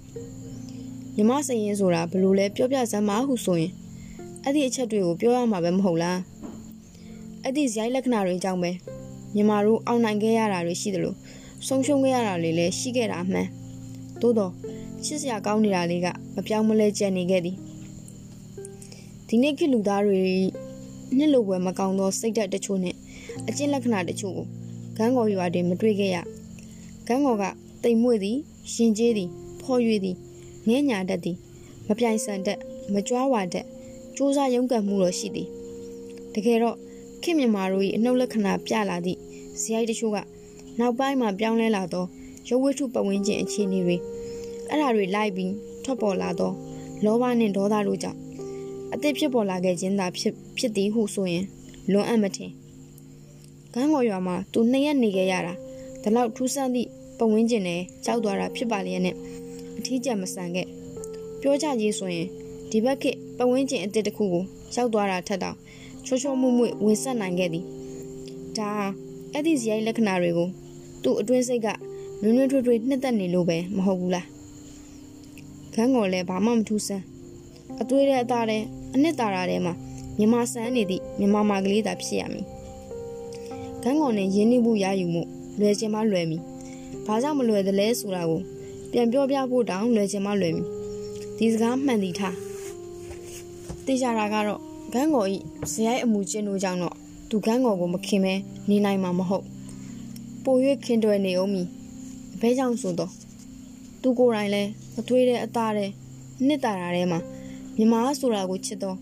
[1.17, 3.73] မြမစရင်ဆိုတာဘလို့လဲပြောပြစမ်းမဟုဆိုရင်
[4.45, 6.19] အဲ့ဒီအချက်တွေကိုပြောရမှာပဲမဟုတ်လား
[7.43, 8.71] အဲ့ဒီဇယိုက်လက္ခဏာတွေကြောင့်ပဲ
[9.35, 11.17] မြန်မာတို့အောင်နိုင်ခဲ့ရတာတွေရှိတယ်လို့
[11.67, 13.49] ဆုံးရှုံးခဲ့ရတာတွေလည်းရှိခဲ့တာမှန်
[14.21, 14.53] သို့တော့
[15.05, 17.57] ချစ်စရာကောင်းနေတာလေးကမပြောင်းမလဲကျန်နေခဲ့သည်
[19.29, 20.21] ဒီနေ့ခေတ်လူသားတွေ
[21.17, 22.95] နှစ်လိုပွဲမကောင်းသောစိတ်ဓာတ်တချို့နဲ့
[23.49, 24.47] အကျင့်လက္ခဏာတချို့ကို
[24.97, 26.17] ဂန်းကော်ရွာတွင်မတွေ့ခဲ့ရ
[27.07, 27.45] ဂန်းကော်က
[27.85, 28.37] တိမ်မွေ့သည်
[28.73, 29.31] ရှင်ကျေးသည်
[29.63, 30.17] ဖော်ရွေသည်
[30.69, 31.37] ငဲညာတတ်သည်
[31.89, 32.59] မပြိုင်ဆန်တတ်
[32.93, 33.67] မကြွားဝါတတ်
[34.17, 35.49] စူးစမ်းရုန်းကန်မှုတော့ရှိသည်
[36.35, 36.77] တကယ်တော့
[37.23, 39.19] ခေတ်မြန်မာတို့၏အနှုတ်လက္ခဏာပြလာသည့်
[39.61, 40.19] ဇယိုက်တချို့က
[40.79, 42.05] နောက်ပိုင်းမှာပြောင်းလဲလာသော
[42.49, 43.97] ရုပ်ဝတ္ထုပဝန်းကျင်အခြေအနေတွေ
[44.69, 45.53] အဲ့ဒါတွေလိုက်ပြီး
[45.85, 46.53] ထွက်ပေါ်လာသော
[47.05, 48.19] လောဘနှင့်ဒေါသတို့ကြောင့်
[48.95, 51.45] အသစ်ဖြစ်ပေါ်လာခဲ့ခြင်းသာဖြစ်ဖြစ်သည်ဟုဆိုရင်
[51.93, 52.51] လွန်အပ်မထင်
[53.75, 55.55] ကန်းကော်ရွာမှာသူနှစ်ရက်နေခဲ့ရတာ
[56.03, 56.89] ဒီလောက်ထူးဆန်းသည့်
[57.19, 59.17] ပဝန်းကျင်နဲ့ကြောက်သွားတာဖြစ်ပါလျက်နဲ့
[59.79, 60.67] အထီးကျန်မဆန်ခဲ့
[61.41, 62.29] ပြောကြရေးဆိုရင်
[62.71, 64.45] ဒီဘက်ခေတ်ပဝန်းကျင်အသစ်တစ်ခုကို
[64.75, 65.57] ရောက်သွားတာထက်တောင်
[66.07, 67.65] ချောချောမွေ့မွေ့ဝင်ဆက်နိုင်ခဲ့သည်
[68.59, 68.71] ဒါ
[69.33, 70.49] အဲ့ဒီဇယိုက်လက္ခဏာတွေကို
[71.03, 71.69] သူ့အတွင်းစိတ်က
[72.23, 74.27] နွန်းနွန်းထွေးထွေးနှစ်သက်နေလို့ပဲမဟုတ်ဘူးလား
[75.75, 77.05] ခန်းကော်လည်းဘာမှမထူးဆန်း
[77.81, 78.63] အသွေးတဲ့အသားတဲ့
[78.95, 79.75] အနှစ်သာရထဲမှာ
[80.19, 82.45] မြမဆန်းနေသည့်မြမမာကလေးသာဖြစ်ရမည်
[83.83, 85.23] ခန်းကော်နဲ့ရင်းနှီးမှုရယူမှု
[85.61, 86.43] လွယ်ချင်မှလွယ်မည်
[87.07, 88.41] ဘာကြောင့်မလွယ်သလဲဆိုတာကို
[88.93, 90.67] ပြန်ပြောပြဖို့တောင်လွယ်ချင်မှလွယ်မည်
[91.39, 92.37] ဒီစကားမှန်သည်ထား
[93.87, 94.61] တေချာတာကတော့
[94.93, 95.37] ဂန်းကော်ဤ
[95.73, 96.97] ဇယိုက်အမှုချင်းတို့ကြောင့်တော့
[97.31, 98.35] သူဂန်းကော်ကိုမခင်မဲ
[98.69, 99.45] နေနိုင်မှာမဟုတ်
[100.45, 101.63] ပို၍ခင်တွယ်နေအောင်မီ
[102.41, 103.13] ဘဲကြောင့်ဆိုတော့
[104.03, 104.63] သူကိုယ်တိုင်လဲ
[104.95, 105.91] မထွေးတဲ့အသားတဲ့
[106.47, 107.21] နှစ်တာရာထဲမှာ
[107.77, 108.97] မြမဆိုတာကိုချစ်တော့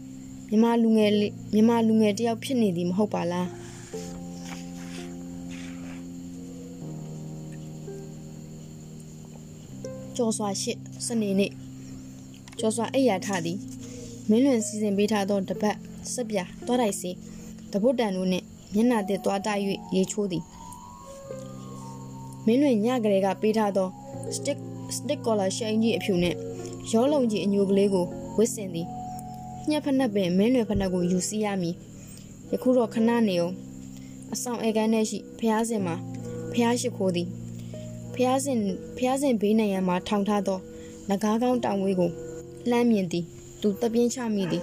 [0.50, 1.12] မြမလူငယ်
[1.54, 3.48] မြမလူငယ်တယောက်ဖြစ်နေသည်မဟုတ်ပါလား
[10.16, 11.52] ကျော်စွာရှစ်စနေနေ့
[12.58, 13.58] ကျော်စွာအိယာထသည်
[14.30, 15.76] မင်းလွင်စီစဉ်ပေးထားသောတပတ်
[16.12, 17.10] စက်ပြသွားတိုက်စီ
[17.72, 19.60] တပုတ်တန်တို့နှင့်မျက်နှာသစ်သွားတိုက်၍
[19.96, 20.42] ရေချိုးသည်
[22.46, 23.88] မင်းလွင်ညကလေးကပေးထားသော
[24.36, 24.58] stick
[24.96, 26.36] stick collar ရှိန်ကြီးအဖြူနှင့်
[26.92, 28.86] ရောလုံးကြီးအညိုကလေးကိုဝစ်စင်သည်
[29.68, 31.74] ညက်ဖက်နှက်ပင်မင်းလွင်ဖက်နှက်ကိုယူစီရမည်
[32.52, 33.54] ယခုတော့ခဏနေအောင်
[34.32, 35.94] အဆောင်အေကန်းထဲရှိဖျားစင်မှာ
[36.52, 37.28] ဖျားရှိခိုးသည်
[38.14, 38.58] ဖျားစင်
[38.98, 40.58] ဖျားစင်ဘေးနေရန်မှာထောင်ထားသော
[41.08, 42.10] ငကားကောင်းတောင်ဝေးကို
[42.70, 43.24] လှမ်းမြင်သည်
[43.60, 44.62] သူတပြင်းချမိသည်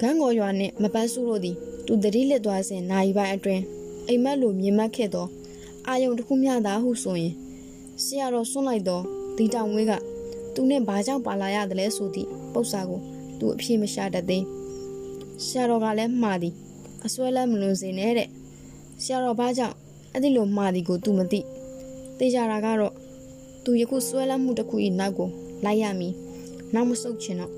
[0.00, 3.62] ဂန်းကော်ရွာနှင့်မပန်းစုတို့သည်သူတတိလက်သွားစဉ်နိုင်ပိုင်းအတွင်း
[4.08, 5.26] အိမ်မက်လိုမြင်မက်ခဲ့သော
[5.90, 7.34] အာယုံတစ်ခုမျှသာဟုဆိုရင်
[8.02, 9.00] ဆရာတော်ဆွန့်လိုက်သော
[9.36, 9.92] ဒီတောင်ဝေးက
[10.54, 13.00] သူနဲ့ဘာကြောင့်ပါလာရတယ်လဲဆိုသည့်ပု္ပ္ပာကို
[13.38, 14.44] သူအပြေမရှာတတ်သေး
[15.44, 16.54] ဆရာတော်ကလည်းမှားသည်
[17.04, 18.28] အစွဲလမ်းမလွန်စေနဲ့တဲ့
[19.02, 19.76] ဆရာတော်ဘာကြောင့်
[20.12, 21.40] အဲ့ဒီလိုမှားသည်ကိုသူမသိ
[22.18, 22.94] သိကြတာကတော့
[23.64, 25.28] သူယခုစွဲလမ်းမှုတစ်ခု၏နောက်ကို
[25.64, 26.14] လိုက်ရမည်
[26.74, 27.52] နောက်မဆုတ်ချင်တော့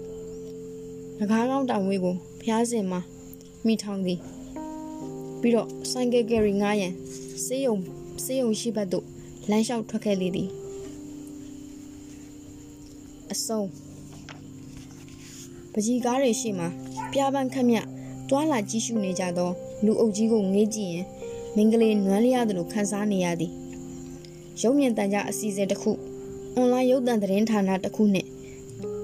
[1.18, 3.00] ငကားကောင်းတောင်ဝေးကိုဖျားစင်မှာ
[3.66, 4.18] မိထောင်သည်
[5.40, 6.92] ပြီးတော့ဆိုင်ကယ်ကယ်ရီငားရန်
[7.46, 7.76] စေးရုံ
[8.24, 9.06] စေးရုံရှိဘက်သို့
[9.50, 10.48] လမ်းလျှောက်ထွက်ခဲ့လေသည်
[13.32, 13.68] အဆုံး
[15.72, 16.66] ပကြီးကားတွေရှိမှ
[17.12, 17.76] ပြပန်းခက်မြ
[18.28, 19.50] တွာလာကြည့်ရှုနေကြသော
[19.84, 21.06] လူအုပ်ကြီးကိုငေးကြည့်ရင်
[21.56, 23.52] မင်္ဂလေးနွမ်းလျသလိုခန်းစားနေရသည်
[24.62, 25.92] ရုပ်မြင်တန်ကြအစီအစဉ်တစ်ခု
[26.54, 28.26] အွန်လိုင်းရုပ်သံသတင်းဌာနတစ်ခုနဲ့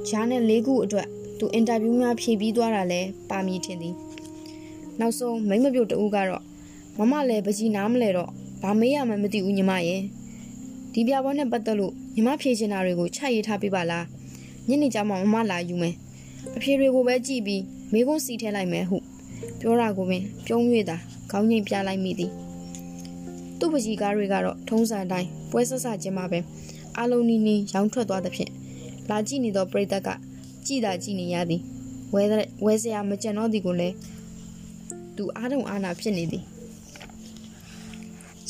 [0.09, 3.01] ဂျာနယ်၄ခုအတွက်သူအင်တာဗျူးများဖြည့်ပြီးသွားတာလဲ
[3.31, 3.95] ပါမီထင်သည်
[5.01, 6.43] နောက်ဆုံးမိမပြုတ်တူကတော့
[6.99, 8.31] မမလည်းပကြီးနားမလဲတော့
[8.63, 10.03] ဘာမေးရမှမသိဘူးညီမရဲ့
[10.93, 14.05] ဒီပြပွဲနဲ့ပတ်သက်လို့ညီမဖြေချင်တာတွေကိုချရေးထားပေးပါလား
[14.69, 15.95] ညနေကျမှမမလာယူမယ်
[16.57, 18.99] အဖြေတွေကိုပဲကြည့်ပြီးမိကုန်းစီထဲလိုက်မယ်ဟု
[19.61, 20.97] ပြောတာကိုပင်ပြုံး၍သာ
[21.31, 22.31] ခေါင်းငိမ့်ပြလိုက်မိသည်
[23.59, 26.39] သူ့ပကြီးကားတွေကတော့ထုံးစံတိုင်းပွဲဆက်ဆခြင်းမှာပဲ
[26.99, 28.53] အလုံးနီးနီးရောင်းထွက်သွားသဖြင့်
[29.11, 30.09] လာကြည့်နေသောပရိသတ်က
[30.67, 31.63] ကြည်သာကြည်နေရသည်
[32.15, 33.95] ဝဲတဲ့ဝဲစရာမကြံတော့သည်ကိုလည်း
[35.17, 36.45] သူအားတုံအားနာဖြစ်နေသည်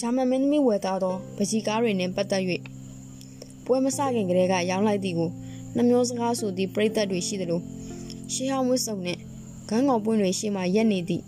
[0.01, 2.43] ဂျာမန်မင်းသမီးဝယ်သားသောပကြီးကားတွေနှင့်ပတ်သက်၍
[3.65, 5.31] ပွဲမစခင်ကတည်းကရောင်းလိုက်သည်ကို
[5.77, 7.61] နှမျောစကားဆိုသည့်ပရိသတ်တွေရှိသလို
[8.33, 9.21] ရှေးဟောင်းဝတ်စုံနှင့်
[9.69, 11.25] ဂန်းကောင်ပွင့်တွေရှေ့မှရက်နေသည့်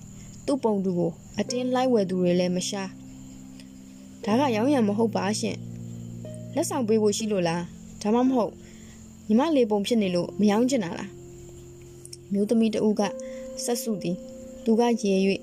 [0.47, 2.91] သူ့ပုံသူကိုအတင်းလိုက်ဝယ်သူတွေလည်းမရှား
[4.25, 5.57] ဒါကရောင်းရံမဟုတ်ပါရှင်
[6.55, 7.63] လက်ဆောင်ပေးဖို့ရှိလို့လား
[8.03, 8.53] ဒါမှမဟုတ်
[9.27, 11.11] ညီမလေးပုံဖြစ်နေလို့မယောင်းချင်တာလား
[12.33, 13.03] မျိုးသမီးတဦးက
[13.65, 14.17] ဆက်စုသည်
[14.65, 15.15] သူကရေ၍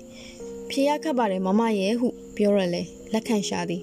[0.70, 2.82] ဖြေရခတ်ပါတယ်မမရဲ့ဟုပြောရလဲ
[3.12, 3.82] လက်ခံရှာသည်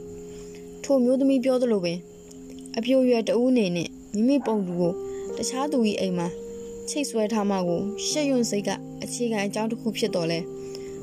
[0.83, 1.99] ထိုမျိုးသမီးပြောသလိုပင်
[2.77, 4.93] အပြိုရွယ်တဦးနေနဲ့မိမိပုံသူကို
[5.37, 6.27] တခြားသူ၏အိမ်မှာ
[6.89, 8.69] ချိတ်ဆွဲထားမှကိုရှက်ရွံ့စိတ်က
[9.03, 10.39] အခြေခံအကြောင်းတစ်ခုဖြစ်တော်လဲ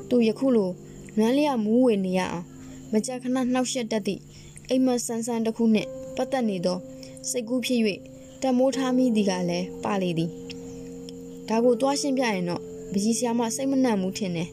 [0.09, 0.69] သူယခုလို
[1.17, 2.45] နွမ်းလျမူးဝေနေရအောင်
[2.91, 4.21] မကြခဏနှောက်ယှက်တတ်သည့်
[4.69, 6.77] အိမ်မဆန်းဆန်းတစ်ခုနှင့်ပတ်သက်နေသော
[7.29, 7.81] စိတ်ကူးဖြစ်၍
[8.41, 10.29] တမိုးထားမိသည်ကလည်းပါလေသည်
[11.49, 12.61] ဒါကိုတွားရှင်းပြရင်တော့
[12.91, 14.49] ပကြီးဆရာမစိတ်မနှံ့မှုထင်တယ်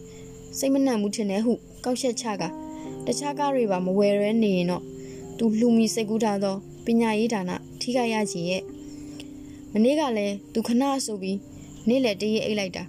[0.58, 1.52] စိတ်မနှံ့မှုထင်တယ်ဟု
[1.84, 2.42] ကောက်ချက်ချက
[3.06, 4.82] တခြားကားတွေပါမဝယ်ရဲနေရင်တော့
[5.38, 8.62] သူလှူမီစိတ်ကူးထားသောပညာရေးဌာနထိခိုက်ရကြီးရဲ့
[9.72, 11.38] မနေ့ကလည်းသူခဏဆိုပြီး
[11.88, 12.82] နေ့လက်တရေအိတ်လိုက်တာ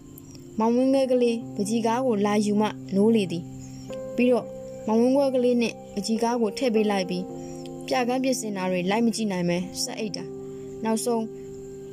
[0.59, 3.43] မောင်ဝင်းငယ်ကလေးပကြီးကားကိုလာယူမှနိုးလေသည်
[4.15, 4.47] ပြီးတော့
[4.87, 7.23] မောင်ဝင်းခွဲကလေးနဲ့ပကြီးကားကိုထည့်ပေးလိုက်ပြီး
[7.87, 10.23] ပြကန်းပြင်ဆင်တာတွေလိုက်မကြည့်နိုင်ပဲဆက်အိတ်တာ
[10.83, 11.23] နောက်ဆုံး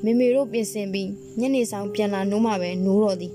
[0.04, 1.08] မေမေတို့ပြင်ဆင်ပြီး
[1.40, 3.32] ညနေဆောင်ပြန်လာနိုးမှပဲနိုးတော့သည်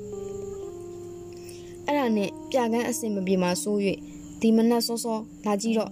[1.86, 3.80] အဲ့ဒါနဲ့ပြကန်းအစင်မပြေမှာဆိုး၍
[4.44, 5.92] ဒီမနက်စောစောလာကြည့်တော့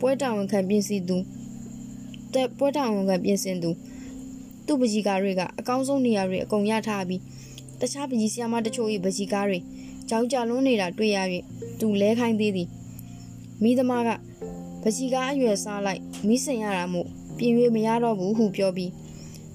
[0.00, 1.18] ပွဲတာဝန်ခံပြင်စီသူ
[2.34, 3.70] တဲ့ပွဲတာဝန်ခံပြင်ဆင်သူ
[4.66, 7.20] သူ့ပကြီးကားတွေကအကောင်းဆုံးနေရာတွေအကုန်ရထားပြီး
[7.80, 9.58] တခြားပကြီးဆရာမတချို့၏ပကြီးကားတွေ
[10.08, 11.18] ကြောင်ကြလွန်းနေတာတွေ့ရ၍
[11.80, 12.68] သူလဲခိုင်းသေးသည်
[13.62, 14.10] မိသမားက
[14.82, 18.90] ပကြီးကားအရွယ်စားလိုက်မိစင်ရတာမို့ပြင်၍မရတော့ဘူးဟုပြောပြီး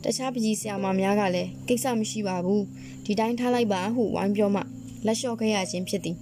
[0.04, 2.64] တခြားပကြီးဆရာမများကလည်းကိစ္စမရှိပါဘူး
[3.06, 4.62] ဒီတိုင်းထားလိုက်ပါဟုဝိုင်းပြောမှ
[5.06, 6.16] လက်လျှော့ခဲ့ရခြင်းဖြစ်သည်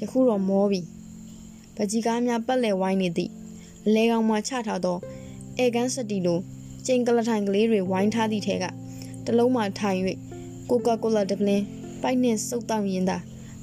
[0.00, 0.80] ယခုတော့မောပြီ
[1.76, 3.30] ပကြီးကားများပတ်လည်ဝိုင်းနေသည့်
[3.86, 4.98] အလဲကောင်မှချထားသော
[5.58, 6.38] အဲကန်စတီလို
[6.86, 8.64] ကျင်းကလထိုင်ကလေးတွေဝိုင်းထားသည့်ထဲက
[9.26, 10.00] တလုံးမှထိုင်၍
[10.70, 11.62] ကိုကာကိုလာဒပလင်
[12.02, 13.16] ပိုက်နှင့်စုပ်တောက်ရင်းသာ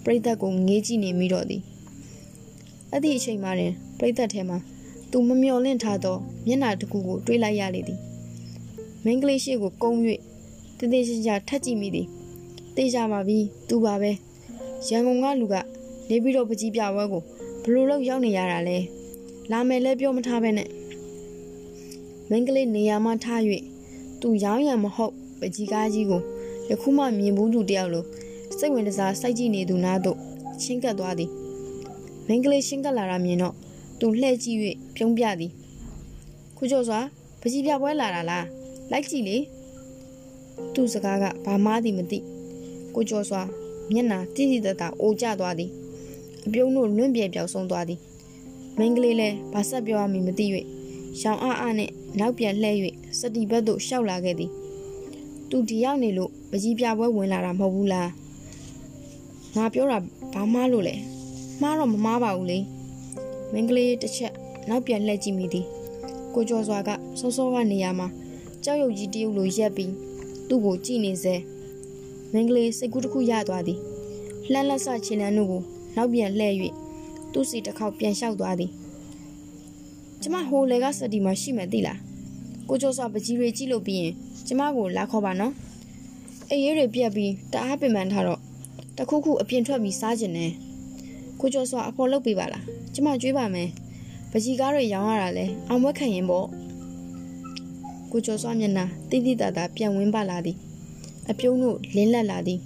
[0.04, 1.62] ပရိသတ်ကိုငေးကြည့်နေမိတော့သည်
[2.92, 4.58] အဲ့ဒီအချိန်မှတွင်ပရိသတ်ထဲမှာ
[5.12, 8.00] သူမမျော်လင့်ထားသောမျက်နှာတစ်ခုကိုတွေးလိုက်ရလေသည်
[9.06, 10.00] မင်းကလေးရှိကိုကုန်း၍
[10.78, 12.08] တည်တည်ချာချာထက်ကြည့်မိသည်
[12.76, 13.38] တေးကြပါပြီ
[13.68, 14.12] သူပါပဲ
[14.88, 15.56] ရန်ကုန်ကလူက
[16.10, 17.24] နေပြီးတော့ပကြီးပြပွဲကို
[17.64, 18.78] ဘလို့လို့ရောက်နေရတာလဲ
[19.52, 20.70] လာမယ်လဲပြောမထားပဲနဲ့
[22.30, 23.42] မင်းကလေးနေရာမှာထား၍
[24.22, 26.22] သူရောင်းရံမဟုတ်ပကြီးကားကြီးကို
[26.70, 28.06] ယခုမှမြင်ဘူးသူတယောက်လို
[28.58, 30.18] စိတ်ဝင်စားစိုက်ကြည့်နေသူနာတို့
[30.62, 31.30] ချင်းကပ်သွားသည်
[32.28, 33.56] မင်းကလေးချင်းကပ်လာတာမြင်တော့
[34.00, 34.58] သူလှည့်ကြည့်၍
[34.96, 35.52] ပြုံးပြသည်
[36.58, 37.00] ခုကျော်စွာ
[37.42, 38.46] ပကြီးပြပွဲလာတာလား
[38.92, 39.38] လိုက်ကြည့်လေ
[40.74, 42.20] သူ့စကားကဘာမှသည်မသိ
[42.96, 43.42] ကိုကျော်စွာ
[43.92, 45.72] မျက်နာတိတိတတ်တာအိုကျသွားသည်
[46.46, 48.00] အပြုံးတို့လွင့်ပြေပြောက်ဆုံးသွားသည်
[48.80, 50.46] မင်းကလေးလည်းဘာဆက်ပြောရမည်မသိ၍
[51.22, 51.90] ရောင်အားအားနဲ့
[52.20, 52.78] နောက်ပြန်လှည့်၍
[53.20, 54.52] စတီဘက်သို့ရှောက်လာခဲ့သည်
[55.50, 58.10] သူဒီရောက်နေလို့ပကြီးပြပွဲဝင်လာတာမဟုတ်ဘူးလား
[59.56, 59.98] ငါပြောတာ
[60.34, 60.96] ဘာမှလို့လဲ
[61.62, 62.60] မှားတော့မမှားပါဘူးလေ
[63.52, 64.34] မင်းကလေးတစ်ချက်
[64.70, 65.66] နောက်ပြန်လှည့်ကြည့်မိသည်
[66.34, 66.90] ကိုကျော်စွာက
[67.20, 68.08] စောစောကနေရာမှာ
[68.64, 69.92] ကြောက်ရွံ့ကြီးတရုပ်လိုရက်ပြီး
[70.48, 71.36] သူ့ကိုကြည့်နေစေ
[72.34, 73.80] မင်းကလေးစိတ်ကူးတစ်ခုရသွားသည်
[74.52, 75.64] လှမ်းလက်ဆခြေနှမ်းတို့ကို
[75.96, 76.56] နောက်ပြန်လှည့်၍
[77.34, 78.72] သူ့စီတစ်ခေါက်ပြန်လျှောက်သွားသည်
[80.22, 82.00] ကျမဟိုလေကစတီမှာရှိမှသိလား
[82.70, 84.14] ကိုကျော်စွာပကြီးတွေကြည့်လို့ပြီးရင်
[84.48, 85.54] ကျမကိုလာခေါ်ပါနော်
[86.50, 88.40] အေးရဲတွေပြက်ပြီးတအားပင်ပန်းထားတော့
[88.98, 90.52] တခုခုအပြင်ထွက်ပြီးစားကျင်တယ်
[91.40, 92.64] ကိုကျော်စွာအဖော်လုပ်ပေးပါလား
[92.94, 93.70] ကျမကြွေးပါမယ်
[94.32, 96.48] ပကြီးကားတွေရောင်းရတာလဲအောင်မွက်ခံရင်ပေါ့
[98.12, 100.58] ကိုကျော်စွာမျက်နှာတိတိတတာပြန်ဝင်းပါလာသည်
[101.30, 102.60] အပြုံးတို့လင်းလက်လာသည်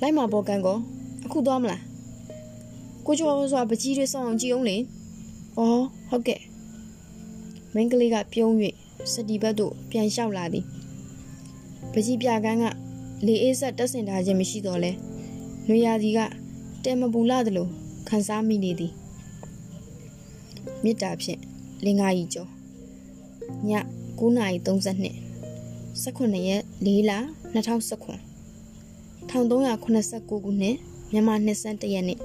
[0.00, 0.78] လိုက်မှာပေါ်ကန်ကော
[1.24, 1.87] အခုသွားမလား
[3.10, 4.76] ကိုကျော်စွာပကြီးတွေစောင်းအောင်ကြည့်အောင်လေ
[5.58, 6.40] အော်ဟုတ်ကဲ့
[7.74, 8.52] မင်းကလေးကပြုံး၍
[9.12, 10.64] စတီဘက်သို့ပြန်လျှောက်လာသည်
[11.92, 12.64] ပကြီးပြကန်းက
[13.26, 14.90] လေအေးဆက်တက်ဆင်ထားခြင်းမရှိတော့လဲ
[15.68, 16.18] နွေရာသီက
[16.84, 17.66] တဲမပူလာသလို
[18.08, 18.92] ခန်းစားမိနေသည်
[20.84, 21.40] မြစ်တာဖြင့်
[21.84, 22.48] လင်္ကာကြီးကျော်
[23.68, 23.70] ည
[24.18, 25.10] 9:32
[26.04, 27.12] 18ရက်4လ
[27.54, 30.76] 2019 1389ခုနှစ်
[31.12, 32.20] မြန်မာနှစ်ဆန်းတရက်နေ့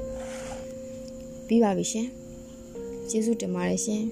[1.47, 2.07] ပြီးပါပြီရှင်
[3.09, 4.03] ကျေးဇူးတင်ပါတယ်ရှင်